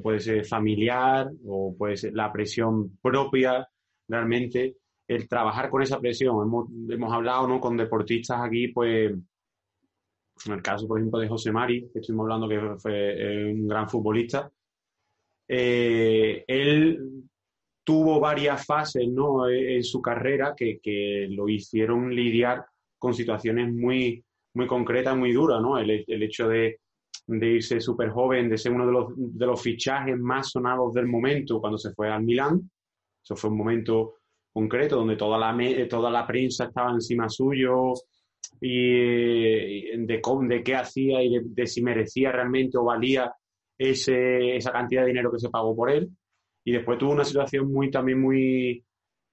puede 0.03 0.19
ser 0.19 0.45
familiar 0.45 1.31
o 1.47 1.73
puede 1.77 1.95
ser 1.95 2.13
la 2.13 2.31
presión 2.33 2.97
propia 3.01 3.65
realmente 4.07 4.75
el 5.07 5.27
trabajar 5.27 5.69
con 5.69 5.81
esa 5.81 5.99
presión. 5.99 6.35
Hemos, 6.41 6.69
hemos 6.89 7.13
hablado 7.13 7.47
¿no? 7.47 7.59
con 7.59 7.77
deportistas 7.77 8.39
aquí, 8.41 8.69
pues, 8.69 9.11
en 10.45 10.53
el 10.53 10.61
caso, 10.61 10.87
por 10.87 10.99
ejemplo, 10.99 11.19
de 11.19 11.27
José 11.27 11.51
Mari, 11.51 11.89
que 11.91 11.99
estuvimos 11.99 12.25
hablando 12.25 12.49
que 12.49 12.79
fue 12.79 13.53
un 13.53 13.67
gran 13.67 13.89
futbolista, 13.89 14.51
eh, 15.47 16.43
él 16.47 17.23
tuvo 17.83 18.19
varias 18.19 18.65
fases 18.65 19.07
¿no? 19.07 19.47
en 19.47 19.83
su 19.83 20.01
carrera 20.01 20.53
que, 20.57 20.79
que, 20.81 21.27
lo 21.29 21.47
hicieron 21.47 22.13
lidiar 22.13 22.65
con 22.97 23.13
situaciones 23.13 23.71
muy, 23.71 24.23
muy 24.55 24.67
concretas, 24.67 25.15
muy 25.15 25.31
duras, 25.31 25.61
¿no? 25.61 25.77
El, 25.77 26.03
el 26.07 26.23
hecho 26.23 26.47
de, 26.47 26.79
de 27.27 27.47
irse 27.47 27.79
súper 27.79 28.09
joven, 28.09 28.49
de 28.49 28.57
ser 28.57 28.71
uno 28.71 28.85
de 28.85 28.91
los, 28.91 29.13
de 29.15 29.45
los 29.45 29.61
fichajes 29.61 30.17
más 30.17 30.51
sonados 30.51 30.93
del 30.93 31.07
momento 31.07 31.59
cuando 31.59 31.77
se 31.77 31.93
fue 31.93 32.09
al 32.09 32.23
Milán. 32.23 32.69
Eso 33.23 33.35
fue 33.35 33.49
un 33.49 33.57
momento 33.57 34.15
concreto, 34.55 34.95
donde 34.95 35.17
toda 35.17 35.37
la, 35.37 35.53
toda 35.89 36.09
la 36.09 36.25
prensa 36.25 36.65
estaba 36.65 36.89
encima 36.91 37.27
suyo 37.27 37.91
y 38.61 39.97
de, 39.97 40.21
de 40.47 40.63
qué 40.63 40.75
hacía 40.75 41.21
y 41.21 41.39
de, 41.43 41.67
si 41.67 41.81
merecía 41.81 42.31
realmente 42.31 42.77
o 42.77 42.85
valía 42.85 43.33
ese, 43.77 44.55
esa 44.55 44.71
cantidad 44.71 45.01
de 45.01 45.09
dinero 45.09 45.29
que 45.29 45.39
se 45.39 45.49
pagó 45.49 45.75
por 45.75 45.91
él. 45.91 46.09
Y 46.63 46.71
después 46.71 46.97
tuvo 46.97 47.11
una 47.11 47.25
situación 47.25 47.69
muy 47.69 47.91
también 47.91 48.21
muy, 48.21 48.81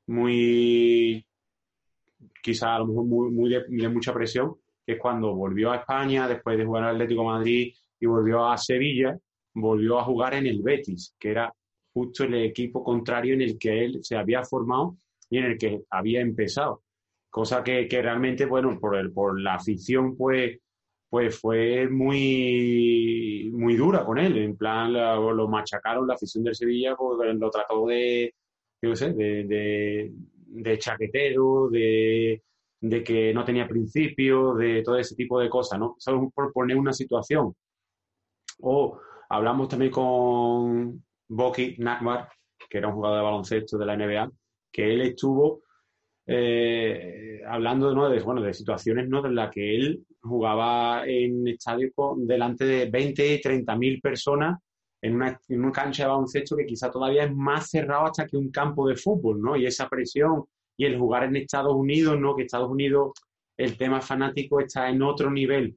muy, 0.09 1.25
quizá 2.43 2.75
a 2.75 2.79
lo 2.81 2.89
mejor 2.89 3.05
muy, 3.05 3.31
muy 3.31 3.51
de, 3.51 3.89
mucha 3.89 4.13
presión, 4.13 4.57
que 4.85 4.95
es 4.95 4.99
cuando 4.99 5.37
volvió 5.37 5.71
a 5.71 5.77
España 5.77 6.27
después 6.27 6.59
de 6.59 6.65
jugar 6.65 6.83
al 6.83 6.97
Atlético 6.97 7.23
Madrid 7.23 7.73
y 8.01 8.07
volvió 8.07 8.45
a 8.45 8.59
Sevilla, 8.59 9.17
volvió 9.55 10.01
a 10.01 10.05
jugar 10.05 10.35
en 10.35 10.49
el 10.49 10.63
Betis, 10.63 11.15
que 11.17 11.31
era 11.31 11.55
justo 11.93 12.25
el 12.25 12.35
equipo 12.35 12.83
contrario 12.83 13.35
en 13.35 13.43
el 13.43 13.57
que 13.57 13.85
él 13.85 13.99
se 14.03 14.17
había 14.17 14.43
formado 14.43 14.97
en 15.39 15.45
el 15.45 15.59
que 15.59 15.83
había 15.91 16.21
empezado. 16.21 16.83
Cosa 17.31 17.65
que, 17.65 17.89
realmente, 17.91 18.45
bueno, 18.47 18.79
por, 18.79 18.97
el, 18.97 19.13
por 19.13 19.41
la 19.41 19.55
afición, 19.55 20.17
pues, 20.17 20.59
pues 21.09 21.39
fue 21.39 21.89
muy, 21.89 23.51
muy 23.55 23.77
dura 23.77 24.05
con 24.05 24.19
él. 24.19 24.37
En 24.39 24.57
plan, 24.57 24.93
lo, 24.93 25.49
machacaron, 25.49 26.07
la 26.07 26.15
afición 26.15 26.45
del 26.45 26.55
Sevilla 26.55 26.95
pues, 26.97 27.35
lo 27.35 27.51
trató 27.51 27.87
de, 27.87 28.35
yo 28.83 28.95
sé, 28.95 29.13
de, 29.15 30.13
de, 30.47 30.79
chaquetero, 30.79 31.69
de, 31.71 32.43
de, 32.81 33.03
que 33.05 33.33
no 33.33 33.45
tenía 33.45 33.67
principios, 33.69 34.59
de 34.59 34.83
todo 34.83 34.97
ese 34.99 35.15
tipo 35.15 35.41
de 35.41 35.49
cosas, 35.49 35.79
¿no? 35.79 35.97
Solo 35.99 36.31
por 36.35 36.53
poner 36.53 36.77
una 36.77 36.93
situación. 36.93 37.55
O 38.61 39.01
hablamos 39.31 39.69
también 39.69 39.91
con 39.91 41.03
Boki 41.29 41.77
Nakbar, 41.79 42.29
que 42.69 42.79
era 42.79 42.89
un 42.89 42.95
jugador 42.95 43.19
de 43.19 43.25
baloncesto 43.25 43.79
de 43.79 43.87
la 43.87 43.97
NBA, 43.97 44.31
que 44.73 44.93
él 44.93 45.03
estuvo 45.03 45.63
eh, 46.27 47.43
hablando 47.47 47.95
¿no? 47.95 48.09
de, 48.09 48.21
bueno, 48.21 48.41
de 48.43 48.55
situaciones 48.55 49.09
¿no? 49.09 49.25
en 49.27 49.35
las 49.35 49.51
que 49.51 49.75
él 49.77 50.07
jugaba 50.21 51.07
en 51.07 51.47
estadios 51.49 51.93
delante 52.17 52.65
de 52.65 52.91
20 52.91 53.35
y 53.35 53.41
30 53.41 53.77
mil 53.77 54.01
personas 54.01 54.59
en 55.03 55.17
una, 55.17 55.41
en 55.49 55.65
una 55.65 55.73
cancha 55.73 56.05
de 56.05 56.11
baloncesto 56.11 56.57
que 56.57 56.67
quizá 56.67 56.91
todavía 56.91 57.25
es 57.25 57.35
más 57.35 57.69
cerrado 57.69 58.07
hasta 58.07 58.27
que 58.27 58.37
un 58.37 58.51
campo 58.51 58.87
de 58.87 58.95
fútbol, 58.95 59.43
¿no? 59.43 59.57
Y 59.57 59.67
esa 59.67 59.89
presión 59.89 60.45
y 60.77 60.85
el 60.85 60.97
jugar 60.97 61.25
en 61.25 61.37
Estados 61.37 61.75
Unidos, 61.75 62.19
¿no? 62.21 62.37
Que 62.37 62.45
Estados 62.45 62.71
Unidos, 62.71 63.11
el 63.57 63.77
tema 63.77 64.01
fanático 64.01 64.61
está 64.61 64.89
en 64.89 65.03
otro 65.03 65.29
nivel, 65.29 65.77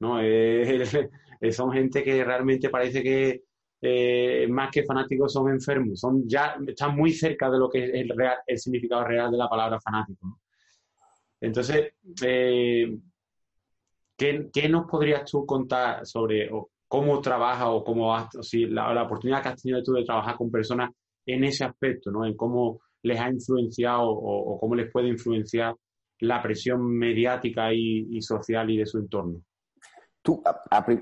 ¿no? 0.00 0.18
son 1.52 1.72
gente 1.72 2.04
que 2.04 2.22
realmente 2.22 2.68
parece 2.68 3.02
que 3.02 3.42
eh, 3.80 4.46
más 4.48 4.70
que 4.70 4.84
fanáticos 4.84 5.32
son 5.32 5.50
enfermos, 5.50 6.00
son 6.00 6.26
ya, 6.26 6.56
están 6.66 6.96
muy 6.96 7.12
cerca 7.12 7.50
de 7.50 7.58
lo 7.58 7.68
que 7.68 7.84
es 7.84 7.94
el, 7.94 8.08
real, 8.16 8.36
el 8.46 8.58
significado 8.58 9.04
real 9.04 9.30
de 9.30 9.38
la 9.38 9.48
palabra 9.48 9.80
fanático. 9.80 10.40
Entonces, 11.40 11.92
eh, 12.24 12.98
¿qué, 14.16 14.68
nos 14.68 14.86
podrías 14.86 15.30
tú 15.30 15.44
contar 15.44 16.06
sobre 16.06 16.50
cómo 16.88 17.20
trabajas 17.20 17.68
o 17.70 17.84
cómo 17.84 18.14
has, 18.14 18.28
si 18.42 18.66
la, 18.66 19.02
oportunidad 19.02 19.42
que 19.42 19.48
has 19.50 19.62
tenido 19.62 19.82
tú 19.82 19.92
de 19.92 20.04
trabajar 20.04 20.36
con 20.36 20.50
personas 20.50 20.90
en 21.26 21.44
ese 21.44 21.64
aspecto, 21.64 22.10
¿no? 22.10 22.24
En 22.24 22.36
cómo 22.36 22.80
les 23.02 23.20
ha 23.20 23.28
influenciado 23.28 24.08
o, 24.08 24.58
cómo 24.58 24.74
les 24.74 24.90
puede 24.90 25.08
influenciar 25.08 25.74
la 26.20 26.42
presión 26.42 26.86
mediática 26.86 27.72
y, 27.72 28.20
social 28.22 28.70
y 28.70 28.78
de 28.78 28.86
su 28.86 28.98
entorno. 28.98 29.42
Tú, 30.22 30.42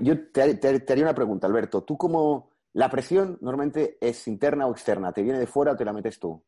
yo 0.00 0.30
te, 0.30 0.42
haría 0.42 1.04
una 1.04 1.14
pregunta, 1.14 1.46
Alberto. 1.46 1.82
¿Tú 1.82 1.96
cómo, 1.96 2.50
la 2.74 2.90
presión 2.90 3.38
normalmente 3.40 3.98
es 4.00 4.26
interna 4.26 4.66
o 4.66 4.72
externa. 4.72 5.12
¿Te 5.12 5.22
viene 5.22 5.38
de 5.38 5.46
fuera 5.46 5.72
o 5.72 5.76
te 5.76 5.84
la 5.84 5.92
metes 5.92 6.18
tú? 6.18 6.42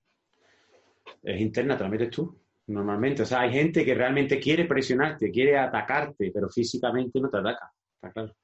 Es 1.22 1.40
interna, 1.40 1.76
te 1.76 1.84
la 1.84 1.90
metes 1.90 2.10
tú, 2.10 2.36
normalmente. 2.66 3.22
O 3.22 3.26
sea, 3.26 3.40
hay 3.40 3.52
gente 3.52 3.84
que 3.84 3.94
realmente 3.94 4.40
quiere 4.40 4.64
presionarte, 4.64 5.30
quiere 5.30 5.56
atacarte, 5.56 6.32
pero 6.34 6.48
físicamente 6.48 7.20
no 7.20 7.30
te 7.30 7.38
ataca. 7.38 7.72
Está 7.94 8.12
claro. 8.12 8.34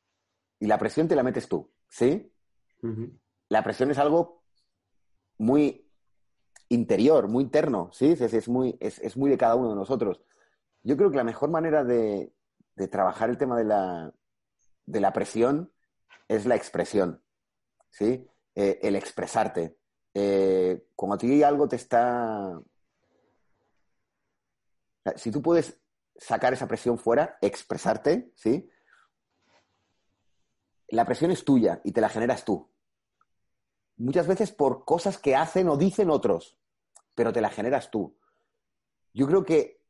Y 0.61 0.67
la 0.67 0.79
presión 0.79 1.09
te 1.09 1.17
la 1.17 1.25
metes 1.25 1.49
tú, 1.49 1.73
¿sí? 1.89 2.31
La 3.49 3.65
presión 3.65 3.91
es 3.91 3.99
algo 3.99 4.45
muy 5.39 5.89
interior, 6.69 7.27
muy 7.27 7.43
interno, 7.43 7.91
¿sí? 7.93 8.17
Es, 8.19 8.49
muy, 8.49 8.77
es, 8.79 9.17
muy 9.17 9.29
de 9.29 9.39
cada 9.39 9.57
uno 9.57 9.71
de 9.71 9.75
nosotros. 9.75 10.23
Yo 10.85 10.97
creo 10.97 11.11
que 11.11 11.17
la 11.17 11.25
mejor 11.25 11.51
manera 11.51 11.83
de, 11.83 12.33
trabajar 12.93 13.29
el 13.29 13.39
tema 13.39 13.59
de 13.59 13.65
la, 13.65 14.15
de 14.87 15.01
la 15.01 15.13
presión 15.13 15.73
es 16.29 16.47
la 16.47 16.55
expresión. 16.55 17.21
¿Sí? 17.93 18.27
Eh, 18.55 18.81
el 18.83 18.97
expresarte. 18.97 19.77
Eh, 20.15 20.89
cuando 20.97 21.15
a 21.15 21.19
ti 21.19 21.43
algo 21.43 21.69
te 21.69 21.77
está... 21.77 22.61
Si 25.17 25.31
tú 25.31 25.43
puedes 25.43 25.81
sacar 26.17 26.53
esa 26.53 26.69
presión 26.69 26.99
fuera, 26.99 27.39
expresarte, 27.41 28.33
¿sí? 28.35 28.69
La 30.89 31.05
presión 31.05 31.31
es 31.31 31.45
tuya 31.45 31.81
y 31.85 31.93
te 31.93 32.01
la 32.01 32.09
generas 32.09 32.45
tú. 32.45 32.71
Muchas 33.97 34.27
veces 34.27 34.53
por 34.53 34.85
cosas 34.85 35.19
que 35.19 35.35
hacen 35.35 35.69
o 35.69 35.77
dicen 35.77 36.11
otros, 36.11 36.59
pero 37.15 37.33
te 37.33 37.41
la 37.41 37.51
generas 37.51 37.91
tú. 37.91 38.17
Yo 39.13 39.27
creo 39.27 39.45
que 39.45 39.83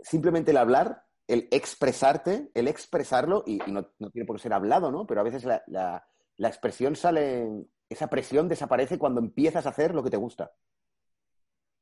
simplemente 0.00 0.50
el 0.50 0.56
hablar, 0.56 1.06
el 1.26 1.48
expresarte, 1.50 2.50
el 2.54 2.68
expresarlo, 2.68 3.44
y, 3.46 3.58
no, 3.66 3.84
tiene 4.10 4.26
por 4.26 4.36
qué 4.36 4.42
ser 4.42 4.52
hablado, 4.54 4.90
¿no? 4.90 5.06
Pero 5.06 5.20
a 5.20 5.24
veces 5.24 5.44
la 5.44 6.08
expresión 6.46 6.94
sale, 6.94 7.66
esa 7.88 8.06
presión 8.06 8.48
desaparece 8.48 8.96
cuando 8.96 9.20
empiezas 9.20 9.66
a 9.66 9.70
hacer 9.70 9.92
lo 9.92 10.04
que 10.04 10.10
te 10.10 10.16
gusta. 10.16 10.52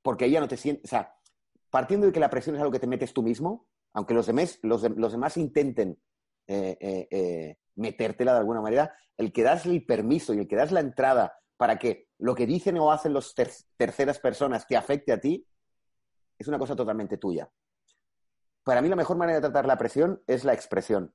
Porque 0.00 0.24
ella 0.24 0.40
no 0.40 0.48
te 0.48 0.56
siente, 0.56 0.82
o 0.84 0.88
sea, 0.88 1.14
partiendo 1.68 2.06
de 2.06 2.12
que 2.12 2.20
la 2.20 2.30
presión 2.30 2.56
es 2.56 2.62
algo 2.62 2.72
que 2.72 2.78
te 2.78 2.86
metes 2.86 3.12
tú 3.12 3.22
mismo, 3.22 3.68
aunque 3.92 4.14
los 4.14 4.26
demás, 4.26 4.58
los, 4.62 4.80
demás 4.82 5.36
intenten 5.36 6.00
eh, 6.46 6.78
eh, 6.80 7.08
eh, 7.10 7.58
metértela 7.74 8.32
de 8.32 8.38
alguna 8.38 8.62
manera, 8.62 8.96
el 9.18 9.32
que 9.32 9.42
das 9.42 9.66
el 9.66 9.84
permiso 9.84 10.32
y 10.32 10.38
el 10.38 10.48
que 10.48 10.56
das 10.56 10.72
la 10.72 10.80
entrada 10.80 11.38
para 11.56 11.78
que 11.78 12.08
lo 12.18 12.34
que 12.34 12.46
dicen 12.46 12.78
o 12.78 12.92
hacen 12.92 13.14
las 13.14 13.34
terceras 13.76 14.18
personas 14.18 14.66
te 14.66 14.76
afecte 14.76 15.12
a 15.12 15.20
ti, 15.20 15.46
es 16.38 16.48
una 16.48 16.58
cosa 16.58 16.76
totalmente 16.76 17.16
tuya. 17.16 17.50
Para 18.62 18.82
mí 18.82 18.88
la 18.88 18.96
mejor 18.96 19.16
manera 19.16 19.36
de 19.36 19.42
tratar 19.42 19.66
la 19.66 19.78
presión 19.78 20.22
es 20.26 20.44
la 20.44 20.52
expresión. 20.52 21.14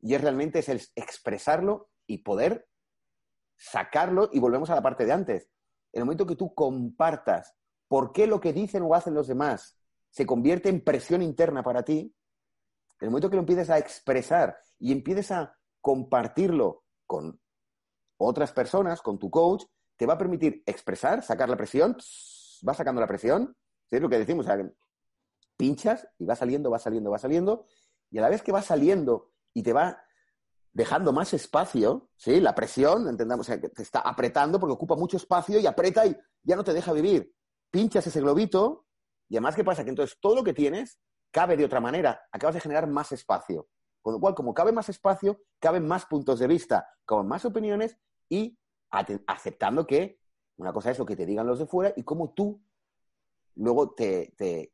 Y 0.00 0.14
es 0.14 0.20
realmente 0.20 0.58
es 0.60 0.68
el 0.68 0.80
expresarlo 0.94 1.90
y 2.06 2.18
poder 2.18 2.68
sacarlo 3.56 4.28
y 4.32 4.38
volvemos 4.38 4.70
a 4.70 4.74
la 4.74 4.82
parte 4.82 5.04
de 5.04 5.12
antes. 5.12 5.48
En 5.92 6.00
el 6.00 6.04
momento 6.04 6.26
que 6.26 6.36
tú 6.36 6.54
compartas 6.54 7.54
por 7.88 8.12
qué 8.12 8.26
lo 8.26 8.40
que 8.40 8.52
dicen 8.52 8.82
o 8.82 8.94
hacen 8.94 9.14
los 9.14 9.28
demás 9.28 9.78
se 10.10 10.26
convierte 10.26 10.68
en 10.68 10.82
presión 10.82 11.22
interna 11.22 11.62
para 11.62 11.82
ti, 11.82 12.14
en 13.00 13.06
el 13.06 13.10
momento 13.10 13.28
que 13.28 13.36
lo 13.36 13.42
empieces 13.42 13.70
a 13.70 13.78
expresar 13.78 14.58
y 14.78 14.92
empieces 14.92 15.30
a 15.30 15.56
compartirlo 15.80 16.84
con 17.06 17.40
otras 18.18 18.52
personas, 18.52 19.02
con 19.02 19.18
tu 19.18 19.30
coach, 19.30 19.64
te 19.96 20.06
va 20.06 20.14
a 20.14 20.18
permitir 20.18 20.62
expresar, 20.66 21.22
sacar 21.22 21.48
la 21.48 21.56
presión, 21.56 21.96
va 22.66 22.74
sacando 22.74 23.00
la 23.00 23.06
presión, 23.06 23.56
es 23.90 24.00
lo 24.00 24.08
que 24.08 24.18
decimos, 24.18 24.46
pinchas 25.56 26.08
y 26.18 26.24
va 26.24 26.36
saliendo, 26.36 26.70
va 26.70 26.78
saliendo, 26.78 27.10
va 27.10 27.18
saliendo, 27.18 27.66
y 28.10 28.18
a 28.18 28.22
la 28.22 28.28
vez 28.28 28.42
que 28.42 28.52
va 28.52 28.62
saliendo 28.62 29.32
y 29.52 29.62
te 29.62 29.72
va 29.72 30.02
dejando 30.76 31.10
más 31.10 31.32
espacio, 31.32 32.10
¿sí? 32.16 32.38
La 32.38 32.54
presión, 32.54 33.08
entendamos, 33.08 33.46
que 33.46 33.70
te 33.70 33.82
está 33.82 34.00
apretando 34.00 34.60
porque 34.60 34.74
ocupa 34.74 34.94
mucho 34.94 35.16
espacio 35.16 35.58
y 35.58 35.66
aprieta 35.66 36.04
y 36.04 36.14
ya 36.42 36.54
no 36.54 36.64
te 36.64 36.74
deja 36.74 36.92
vivir. 36.92 37.34
Pinchas 37.70 38.06
ese 38.06 38.20
globito 38.20 38.84
y 39.26 39.36
además, 39.36 39.56
¿qué 39.56 39.64
pasa? 39.64 39.84
Que 39.84 39.88
entonces 39.88 40.18
todo 40.20 40.34
lo 40.34 40.44
que 40.44 40.52
tienes 40.52 40.98
cabe 41.30 41.56
de 41.56 41.64
otra 41.64 41.80
manera, 41.80 42.20
acabas 42.30 42.56
de 42.56 42.60
generar 42.60 42.86
más 42.86 43.10
espacio. 43.10 43.68
Con 44.02 44.12
lo 44.12 44.20
cual, 44.20 44.34
como 44.34 44.52
cabe 44.52 44.70
más 44.70 44.90
espacio, 44.90 45.40
caben 45.60 45.88
más 45.88 46.04
puntos 46.04 46.38
de 46.40 46.46
vista, 46.46 46.86
caben 47.06 47.26
más 47.26 47.46
opiniones 47.46 47.96
y 48.28 48.58
aceptando 48.90 49.86
que 49.86 50.20
una 50.58 50.74
cosa 50.74 50.90
es 50.90 50.98
lo 50.98 51.06
que 51.06 51.16
te 51.16 51.24
digan 51.24 51.46
los 51.46 51.58
de 51.58 51.66
fuera 51.66 51.94
y 51.96 52.02
cómo 52.02 52.34
tú 52.34 52.62
luego 53.54 53.94
te, 53.94 54.34
te, 54.36 54.72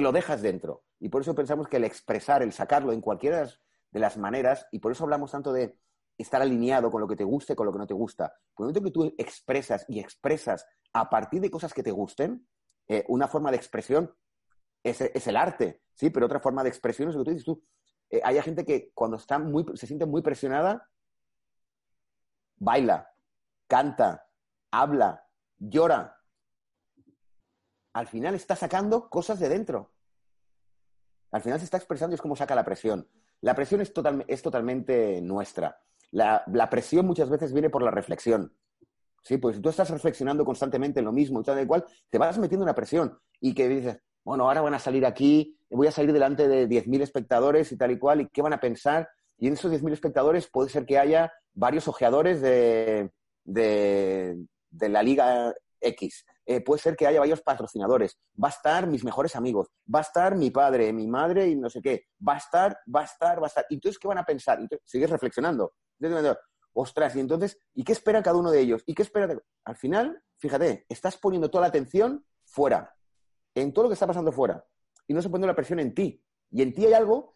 lo 0.00 0.10
dejas 0.10 0.42
dentro. 0.42 0.82
Y 0.98 1.08
por 1.08 1.22
eso 1.22 1.36
pensamos 1.36 1.68
que 1.68 1.76
el 1.76 1.84
expresar, 1.84 2.42
el 2.42 2.52
sacarlo 2.52 2.92
en 2.92 3.00
cualquiera 3.00 3.44
de 3.44 3.52
maneras, 4.16 4.66
y 4.72 4.78
por 4.78 4.92
eso 4.92 5.04
hablamos 5.04 5.30
tanto 5.30 5.52
de 5.52 5.78
estar 6.16 6.42
alineado 6.42 6.90
con 6.90 7.00
lo 7.00 7.08
que 7.08 7.16
te 7.16 7.24
guste, 7.24 7.54
con 7.54 7.66
lo 7.66 7.72
que 7.72 7.78
no 7.78 7.86
te 7.86 7.94
gusta. 7.94 8.32
Por 8.54 8.64
el 8.64 8.72
momento 8.72 8.82
que 8.82 8.90
tú 8.90 9.14
expresas 9.18 9.84
y 9.88 10.00
expresas 10.00 10.66
a 10.92 11.08
partir 11.08 11.40
de 11.40 11.50
cosas 11.50 11.72
que 11.72 11.82
te 11.82 11.92
gusten, 11.92 12.46
eh, 12.88 13.04
una 13.08 13.28
forma 13.28 13.50
de 13.50 13.56
expresión 13.56 14.14
es, 14.82 15.00
el 15.00 15.36
arte, 15.36 15.82
¿sí? 15.94 16.10
Pero 16.10 16.26
otra 16.26 16.40
forma 16.40 16.62
de 16.62 16.70
expresión 16.70 17.08
es 17.08 17.14
lo 17.14 17.20
que 17.20 17.24
tú 17.26 17.30
dices 17.30 17.44
tú. 17.44 17.62
Eh, 18.10 18.20
hay 18.24 18.40
gente 18.42 18.64
que 18.64 18.90
cuando 18.94 19.16
está 19.16 19.38
muy, 19.38 19.64
se 19.74 19.86
siente 19.86 20.06
muy 20.06 20.22
presionada, 20.22 20.88
baila, 22.56 23.12
canta, 23.66 24.26
habla, 24.70 25.26
llora. 25.58 26.20
Al 27.92 28.06
final 28.06 28.34
está 28.34 28.56
sacando 28.56 29.08
cosas 29.08 29.38
de 29.38 29.48
dentro. 29.48 29.92
Al 31.30 31.42
final 31.42 31.58
se 31.58 31.64
está 31.64 31.76
expresando 31.76 32.14
y 32.14 32.16
es 32.16 32.22
como 32.22 32.36
saca 32.36 32.54
la 32.54 32.64
presión. 32.64 33.08
La 33.40 33.54
presión 33.54 33.80
es, 33.80 33.92
es 34.26 34.42
totalmente 34.42 35.20
nuestra. 35.20 35.80
La, 36.10 36.68
presión 36.70 37.06
muchas 37.06 37.28
veces 37.28 37.52
viene 37.52 37.70
por 37.70 37.82
la 37.82 37.90
reflexión. 37.90 38.52
Sí, 39.22 39.36
pues 39.36 39.56
si 39.56 39.62
tú 39.62 39.68
estás 39.68 39.90
reflexionando 39.90 40.44
constantemente 40.44 41.00
en 41.00 41.04
lo 41.04 41.12
mismo 41.12 41.42
tal 41.42 41.62
y 41.62 41.66
cual, 41.66 41.84
te 42.08 42.18
vas 42.18 42.38
metiendo 42.38 42.64
una 42.64 42.74
presión 42.74 43.18
y 43.40 43.54
que 43.54 43.68
dices, 43.68 43.98
bueno, 44.24 44.44
ahora 44.44 44.62
van 44.62 44.74
a 44.74 44.78
salir 44.78 45.04
aquí, 45.04 45.58
voy 45.68 45.86
a 45.86 45.92
salir 45.92 46.12
delante 46.12 46.48
de 46.48 46.68
10.000 46.68 47.02
espectadores 47.02 47.70
y 47.72 47.76
tal 47.76 47.90
y 47.90 47.98
cual, 47.98 48.22
¿y 48.22 48.28
qué 48.28 48.40
van 48.40 48.54
a 48.54 48.60
pensar? 48.60 49.08
Y 49.36 49.48
en 49.48 49.52
esos 49.52 49.70
10.000 49.70 49.92
espectadores 49.92 50.48
puede 50.48 50.70
ser 50.70 50.86
que 50.86 50.98
haya 50.98 51.32
varios 51.52 51.88
ojeadores 51.88 52.40
de, 52.40 53.10
de 53.44 54.88
la 54.88 55.02
Liga 55.02 55.54
X. 55.80 56.24
Eh, 56.50 56.62
puede 56.62 56.80
ser 56.80 56.96
que 56.96 57.06
haya 57.06 57.20
varios 57.20 57.42
patrocinadores, 57.42 58.18
va 58.42 58.48
a 58.48 58.50
estar 58.50 58.86
mis 58.86 59.04
mejores 59.04 59.36
amigos, 59.36 59.68
va 59.94 59.98
a 59.98 60.02
estar 60.02 60.34
mi 60.34 60.50
padre, 60.50 60.94
mi 60.94 61.06
madre 61.06 61.46
y 61.46 61.54
no 61.54 61.68
sé 61.68 61.82
qué, 61.82 62.06
va 62.26 62.36
a 62.36 62.38
estar, 62.38 62.78
va 62.88 63.02
a 63.02 63.04
estar, 63.04 63.38
va 63.38 63.44
a 63.44 63.48
estar. 63.48 63.66
¿Y 63.68 63.74
entonces 63.74 63.98
qué 63.98 64.08
van 64.08 64.16
a 64.16 64.24
pensar? 64.24 64.58
sigues 64.82 65.10
reflexionando. 65.10 65.74
Ostras, 66.72 67.14
y 67.16 67.20
entonces, 67.20 67.58
¿y 67.74 67.84
qué 67.84 67.92
espera 67.92 68.22
cada 68.22 68.38
uno 68.38 68.50
de 68.50 68.60
ellos? 68.60 68.82
¿Y 68.86 68.94
qué 68.94 69.02
espera? 69.02 69.38
Al 69.66 69.76
final, 69.76 70.22
fíjate, 70.38 70.86
estás 70.88 71.18
poniendo 71.18 71.50
toda 71.50 71.60
la 71.60 71.68
atención 71.68 72.24
fuera, 72.46 72.96
en 73.54 73.74
todo 73.74 73.82
lo 73.82 73.88
que 73.90 73.94
está 73.94 74.06
pasando 74.06 74.32
fuera, 74.32 74.64
y 75.06 75.12
no 75.12 75.20
se 75.20 75.28
pone 75.28 75.46
la 75.46 75.54
presión 75.54 75.80
en 75.80 75.94
ti. 75.94 76.24
Y 76.50 76.62
en 76.62 76.72
ti 76.72 76.86
hay 76.86 76.94
algo 76.94 77.34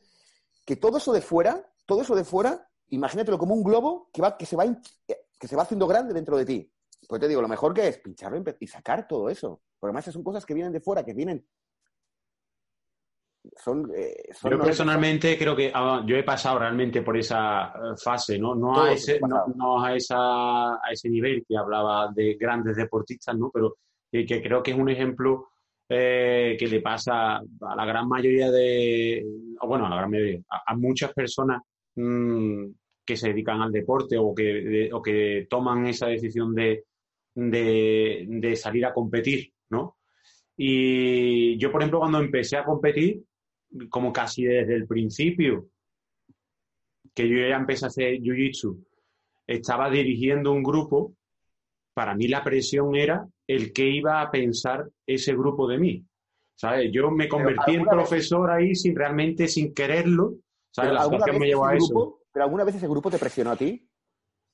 que 0.64 0.76
todo 0.76 0.96
eso 0.96 1.12
de 1.12 1.20
fuera, 1.20 1.70
todo 1.84 2.00
eso 2.00 2.16
de 2.16 2.24
fuera, 2.24 2.66
imagínatelo 2.88 3.36
como 3.36 3.54
un 3.54 3.62
globo 3.62 4.08
que, 4.10 4.22
va, 4.22 4.38
que, 4.38 4.46
se, 4.46 4.56
va, 4.56 4.64
que 5.38 5.48
se 5.48 5.54
va 5.54 5.64
haciendo 5.64 5.86
grande 5.86 6.14
dentro 6.14 6.38
de 6.38 6.46
ti. 6.46 6.71
Pues 7.08 7.20
te 7.20 7.28
digo, 7.28 7.42
lo 7.42 7.48
mejor 7.48 7.74
que 7.74 7.88
es 7.88 7.98
pincharlo 7.98 8.42
y 8.60 8.66
sacar 8.66 9.06
todo 9.06 9.28
eso. 9.28 9.60
Porque 9.78 9.90
además 9.90 10.12
son 10.12 10.22
cosas 10.22 10.46
que 10.46 10.54
vienen 10.54 10.72
de 10.72 10.80
fuera, 10.80 11.04
que 11.04 11.14
vienen 11.14 11.44
son, 13.56 13.90
eh, 13.94 14.14
yo 14.48 14.58
personalmente 14.58 15.36
creo 15.36 15.56
que 15.56 15.72
ah, 15.74 16.02
yo 16.06 16.16
he 16.16 16.22
pasado 16.22 16.60
realmente 16.60 17.02
por 17.02 17.16
esa 17.16 17.68
eh, 17.68 17.96
fase, 18.02 18.38
¿no? 18.38 18.54
No 18.54 18.82
a, 18.82 18.92
ese, 18.92 19.20
no, 19.56 19.82
a, 19.82 19.96
esa, 19.96 20.74
a 20.74 20.90
ese 20.90 21.08
nivel 21.08 21.44
que 21.46 21.56
hablaba 21.56 22.12
de 22.14 22.34
grandes 22.34 22.76
deportistas, 22.76 23.36
¿no? 23.36 23.50
Pero 23.52 23.76
que 24.10 24.42
creo 24.42 24.62
que 24.62 24.72
es 24.72 24.76
un 24.76 24.90
ejemplo 24.90 25.48
eh, 25.88 26.56
que 26.58 26.68
le 26.68 26.80
pasa 26.80 27.38
a 27.38 27.76
la 27.76 27.84
gran 27.84 28.08
mayoría 28.08 28.50
de, 28.50 29.24
bueno, 29.62 29.86
a 29.86 29.90
la 29.90 29.96
gran 29.96 30.10
mayoría, 30.10 30.40
a, 30.48 30.76
muchas 30.76 31.12
personas 31.12 31.62
mm, 31.96 32.66
que 33.04 33.16
se 33.16 33.28
dedican 33.28 33.60
al 33.60 33.72
deporte 33.72 34.16
o 34.18 34.34
que, 34.34 34.90
o 34.92 35.02
que 35.02 35.46
toman 35.48 35.86
esa 35.86 36.06
decisión 36.06 36.54
de, 36.54 36.84
de, 37.34 38.26
de 38.28 38.56
salir 38.56 38.86
a 38.86 38.92
competir, 38.92 39.52
¿no? 39.70 39.98
Y 40.56 41.56
yo, 41.58 41.72
por 41.72 41.80
ejemplo, 41.80 42.00
cuando 42.00 42.18
empecé 42.18 42.56
a 42.56 42.64
competir, 42.64 43.22
como 43.88 44.12
casi 44.12 44.44
desde 44.44 44.74
el 44.74 44.86
principio, 44.86 45.68
que 47.14 47.28
yo 47.28 47.36
ya 47.36 47.56
empecé 47.56 47.84
a 47.84 47.88
hacer 47.88 48.14
Jiu-Jitsu, 48.20 48.84
estaba 49.46 49.90
dirigiendo 49.90 50.52
un 50.52 50.62
grupo, 50.62 51.14
para 51.94 52.14
mí 52.14 52.28
la 52.28 52.42
presión 52.42 52.94
era 52.94 53.26
el 53.46 53.72
que 53.72 53.88
iba 53.88 54.20
a 54.20 54.30
pensar 54.30 54.88
ese 55.06 55.34
grupo 55.34 55.68
de 55.68 55.78
mí. 55.78 56.04
¿Sabes? 56.54 56.90
Yo 56.92 57.10
me 57.10 57.28
convertí 57.28 57.74
en 57.74 57.84
profesor 57.84 58.50
ahí 58.50 58.74
sin 58.74 58.94
realmente, 58.94 59.48
sin 59.48 59.74
quererlo. 59.74 60.34
¿Sabes? 60.70 60.92
La 60.92 61.04
situación 61.04 61.38
me 61.38 61.46
llevó 61.46 61.66
a 61.66 61.74
eso. 61.74 62.20
¿Pero 62.32 62.44
alguna 62.44 62.64
vez 62.64 62.76
ese 62.76 62.88
grupo 62.88 63.10
te 63.10 63.18
presionó 63.18 63.50
a 63.50 63.56
ti? 63.56 63.86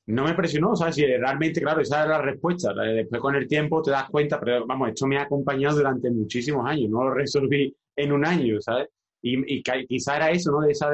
No 0.08 0.24
me 0.24 0.32
presionó, 0.32 0.74
¿sabes? 0.74 0.94
Si 0.94 1.04
realmente, 1.04 1.60
claro, 1.60 1.82
esa 1.82 2.02
es 2.02 2.08
la 2.08 2.22
respuesta. 2.22 2.72
Después 2.72 3.20
con 3.20 3.34
el 3.34 3.46
tiempo 3.46 3.82
te 3.82 3.90
das 3.90 4.08
cuenta, 4.08 4.40
pero 4.40 4.66
vamos, 4.66 4.88
esto 4.88 5.06
me 5.06 5.18
ha 5.18 5.22
acompañado 5.22 5.76
durante 5.76 6.10
muchísimos 6.10 6.66
años, 6.66 6.88
no 6.88 7.04
lo 7.04 7.10
resolví 7.12 7.76
en 7.94 8.12
un 8.12 8.24
año, 8.24 8.58
¿sabes? 8.58 8.88
Y, 9.20 9.56
y 9.58 9.62
quizá 9.62 10.16
era 10.16 10.30
eso, 10.30 10.50
¿no? 10.50 10.60
De 10.60 10.72
esa 10.72 10.90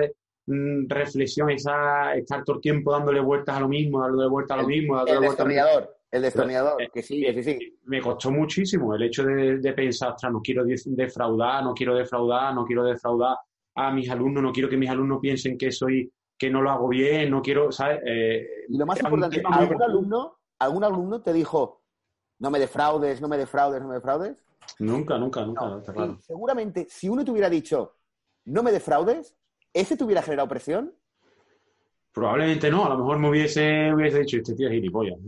mm, 0.47 0.89
reflexión, 0.89 1.49
esa 1.51 2.13
estar 2.17 2.43
todo 2.43 2.57
el 2.57 2.63
tiempo 2.63 2.91
dándole 2.91 3.21
vueltas 3.21 3.57
a 3.57 3.61
lo 3.61 3.69
mismo, 3.69 4.01
dándole 4.01 4.29
vueltas 4.29 4.59
a 4.59 4.63
lo 4.63 4.67
mismo, 4.67 4.97
dándole 4.97 5.13
el 5.13 5.19
vueltas 5.19 5.47
destornillador, 5.47 5.97
el 6.11 6.23
destornillador, 6.23 6.83
eh, 6.83 6.91
que 6.93 7.03
sí, 7.03 7.25
sí, 7.35 7.43
sí. 7.45 7.79
Me 7.85 8.01
costó 8.01 8.33
muchísimo 8.33 8.97
el 8.97 9.03
hecho 9.05 9.25
de, 9.25 9.73
pensar, 9.75 10.15
ostras, 10.15 10.33
no 10.33 10.41
quiero 10.41 10.65
defraudar, 10.65 11.63
no 11.63 11.73
quiero 11.73 11.95
defraudar, 11.95 12.53
no 12.53 12.65
quiero 12.65 12.83
defraudar 12.83 13.37
a 13.77 13.93
mis 13.93 14.11
alumnos, 14.11 14.43
no 14.43 14.53
quiero 14.53 14.69
que 14.69 14.77
mis 14.77 14.91
alumnos 14.91 15.21
piensen 15.21 15.57
que 15.57 15.71
soy 15.71 16.11
que 16.39 16.51
no 16.51 16.63
lo 16.63 16.71
hago 16.71 16.89
bien, 16.89 17.31
no 17.31 17.43
quiero, 17.43 17.71
¿sabes? 17.73 18.01
Eh, 18.07 18.67
y 18.69 18.77
lo 18.77 18.87
más 18.87 19.01
importante, 19.01 19.43
¿algún 19.45 19.83
alumno, 19.83 20.39
¿algún 20.59 20.85
alumno 20.85 21.23
te 21.23 21.33
dijo, 21.33 21.83
no 22.39 22.51
me 22.51 22.59
defraudes, 22.59 23.21
no 23.21 23.29
me 23.29 23.39
defraudes, 23.39 23.81
no 23.81 23.89
me 23.89 23.95
defraudes? 23.95 24.45
Nunca, 24.79 25.19
nunca, 25.19 25.45
nunca. 25.45 25.81
Seguramente, 26.21 26.87
si 26.89 27.09
uno 27.09 27.25
te 27.25 27.31
hubiera 27.31 27.49
dicho, 27.49 27.97
no 28.47 28.63
me 28.63 28.73
defraudes, 28.73 29.37
¿ese 29.73 29.97
te 29.97 30.05
hubiera 30.05 30.23
generado 30.23 30.49
presión? 30.49 30.95
Probablemente 32.13 32.71
no, 32.71 32.85
a 32.85 32.91
lo 32.91 32.99
mejor 32.99 33.19
me 33.19 33.29
hubiese, 33.29 33.93
hubiese 33.93 34.21
dicho, 34.21 34.37
este 34.37 34.55
tío 34.55 34.69
es 34.69 34.75
gilipollas. 34.75 35.19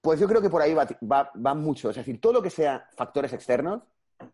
Pues 0.00 0.20
yo 0.20 0.28
creo 0.28 0.40
que 0.40 0.48
por 0.48 0.62
ahí 0.62 0.74
va, 0.74 1.54
mucho. 1.54 1.90
Es 1.90 1.96
decir, 1.96 2.20
todo 2.20 2.32
lo 2.32 2.40
que 2.40 2.50
sea 2.50 2.88
factores 2.96 3.32
externos, 3.32 3.82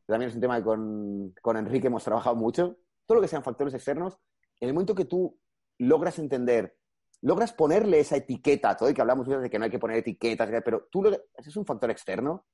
también 0.07 0.29
es 0.29 0.35
un 0.35 0.41
tema 0.41 0.59
que 0.59 0.63
con, 0.63 1.35
con 1.41 1.57
Enrique 1.57 1.87
hemos 1.87 2.05
trabajado 2.05 2.37
mucho, 2.37 2.77
todo 3.07 3.17
lo 3.17 3.23
que 3.23 3.29
sean 3.29 3.43
factores 3.43 3.75
externos, 3.75 4.19
en 4.61 4.69
el 4.69 4.75
momento 4.75 4.95
que 4.95 5.05
tú 5.05 5.39
logras 5.79 6.19
entender, 6.19 6.77
logras 7.23 7.53
ponerle 7.53 8.01
esa 8.01 8.17
etiqueta 8.17 8.77
todo, 8.77 8.91
y 8.91 8.95
que 8.95 9.01
hablamos 9.01 9.27
de 9.27 9.51
que 9.51 9.59
no 9.59 9.65
hay 9.65 9.71
que 9.71 9.79
poner 9.79 9.99
etiquetas, 9.99 10.49
pero 10.65 10.89
tú, 10.91 11.03
lo, 11.03 11.11
es 11.37 11.57
un 11.57 11.67
factor 11.67 11.91
externo, 11.91 12.47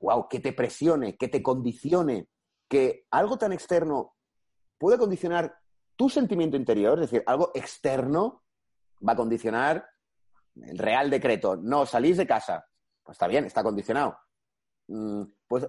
wow, 0.00 0.28
que 0.28 0.40
te 0.40 0.52
presione, 0.52 1.16
que 1.16 1.28
te 1.28 1.42
condicione, 1.42 2.28
que 2.68 3.06
algo 3.10 3.38
tan 3.38 3.52
externo 3.52 4.16
puede 4.78 4.98
condicionar 4.98 5.56
tu 5.96 6.08
sentimiento 6.08 6.56
interior, 6.56 6.98
es 6.98 7.10
decir, 7.10 7.22
algo 7.26 7.52
externo 7.54 8.42
va 9.06 9.12
a 9.12 9.16
condicionar 9.16 9.86
el 10.56 10.78
real 10.78 11.10
decreto, 11.10 11.56
no 11.56 11.86
salís 11.86 12.16
de 12.16 12.26
casa, 12.26 12.66
pues 13.02 13.14
está 13.14 13.26
bien, 13.26 13.44
está 13.44 13.62
condicionado. 13.62 14.18
Mm, 14.88 15.22
pues 15.46 15.68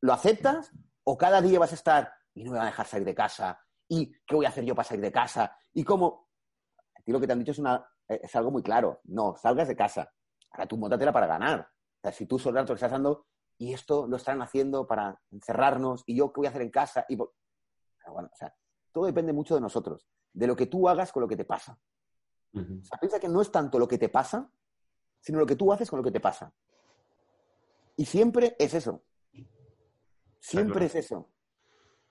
lo 0.00 0.12
aceptas 0.12 0.72
o 1.04 1.16
cada 1.16 1.40
día 1.40 1.58
vas 1.58 1.72
a 1.72 1.76
estar 1.76 2.12
y 2.34 2.44
no 2.44 2.52
me 2.52 2.58
va 2.58 2.64
a 2.64 2.66
dejar 2.66 2.86
salir 2.86 3.06
de 3.06 3.14
casa 3.14 3.65
y 3.88 4.12
qué 4.26 4.34
voy 4.34 4.46
a 4.46 4.48
hacer 4.48 4.64
yo 4.64 4.74
para 4.74 4.88
salir 4.88 5.02
de 5.02 5.12
casa 5.12 5.56
y 5.72 5.84
cómo 5.84 6.28
a 6.94 7.02
ti 7.02 7.12
lo 7.12 7.20
que 7.20 7.26
te 7.26 7.32
han 7.32 7.38
dicho 7.38 7.52
es, 7.52 7.58
una, 7.58 7.86
es 8.08 8.34
algo 8.34 8.50
muy 8.50 8.62
claro, 8.62 9.00
no, 9.04 9.36
salgas 9.36 9.68
de 9.68 9.76
casa, 9.76 10.12
ahora 10.50 10.66
tú 10.66 10.76
montatela 10.76 11.12
para 11.12 11.26
ganar. 11.26 11.60
O 11.60 12.00
sea, 12.00 12.12
si 12.12 12.26
tú 12.26 12.38
solo 12.38 12.64
te 12.64 12.72
estás 12.72 12.90
dando 12.90 13.26
y 13.58 13.72
esto 13.72 14.06
lo 14.06 14.16
están 14.16 14.42
haciendo 14.42 14.86
para 14.86 15.20
encerrarnos 15.30 16.02
y 16.06 16.16
yo 16.16 16.32
qué 16.32 16.40
voy 16.40 16.46
a 16.46 16.50
hacer 16.50 16.62
en 16.62 16.70
casa. 16.70 17.06
Y 17.08 17.16
bueno, 17.16 18.30
o 18.32 18.36
sea, 18.36 18.54
todo 18.92 19.06
depende 19.06 19.32
mucho 19.32 19.54
de 19.54 19.60
nosotros, 19.60 20.06
de 20.32 20.46
lo 20.46 20.56
que 20.56 20.66
tú 20.66 20.88
hagas 20.88 21.12
con 21.12 21.22
lo 21.22 21.28
que 21.28 21.36
te 21.36 21.44
pasa. 21.44 21.78
piensa 22.52 23.20
que 23.20 23.28
no 23.28 23.40
es 23.40 23.50
tanto 23.50 23.78
lo 23.78 23.88
que 23.88 23.98
te 23.98 24.08
pasa, 24.08 24.50
sino 25.20 25.38
lo 25.38 25.46
que 25.46 25.56
tú 25.56 25.72
haces 25.72 25.88
con 25.88 25.98
lo 25.98 26.04
que 26.04 26.12
te 26.12 26.20
pasa. 26.20 26.52
Y 27.96 28.04
siempre 28.04 28.56
es 28.58 28.74
eso. 28.74 29.02
Siempre 30.38 30.86
es 30.86 30.94
eso. 30.94 31.30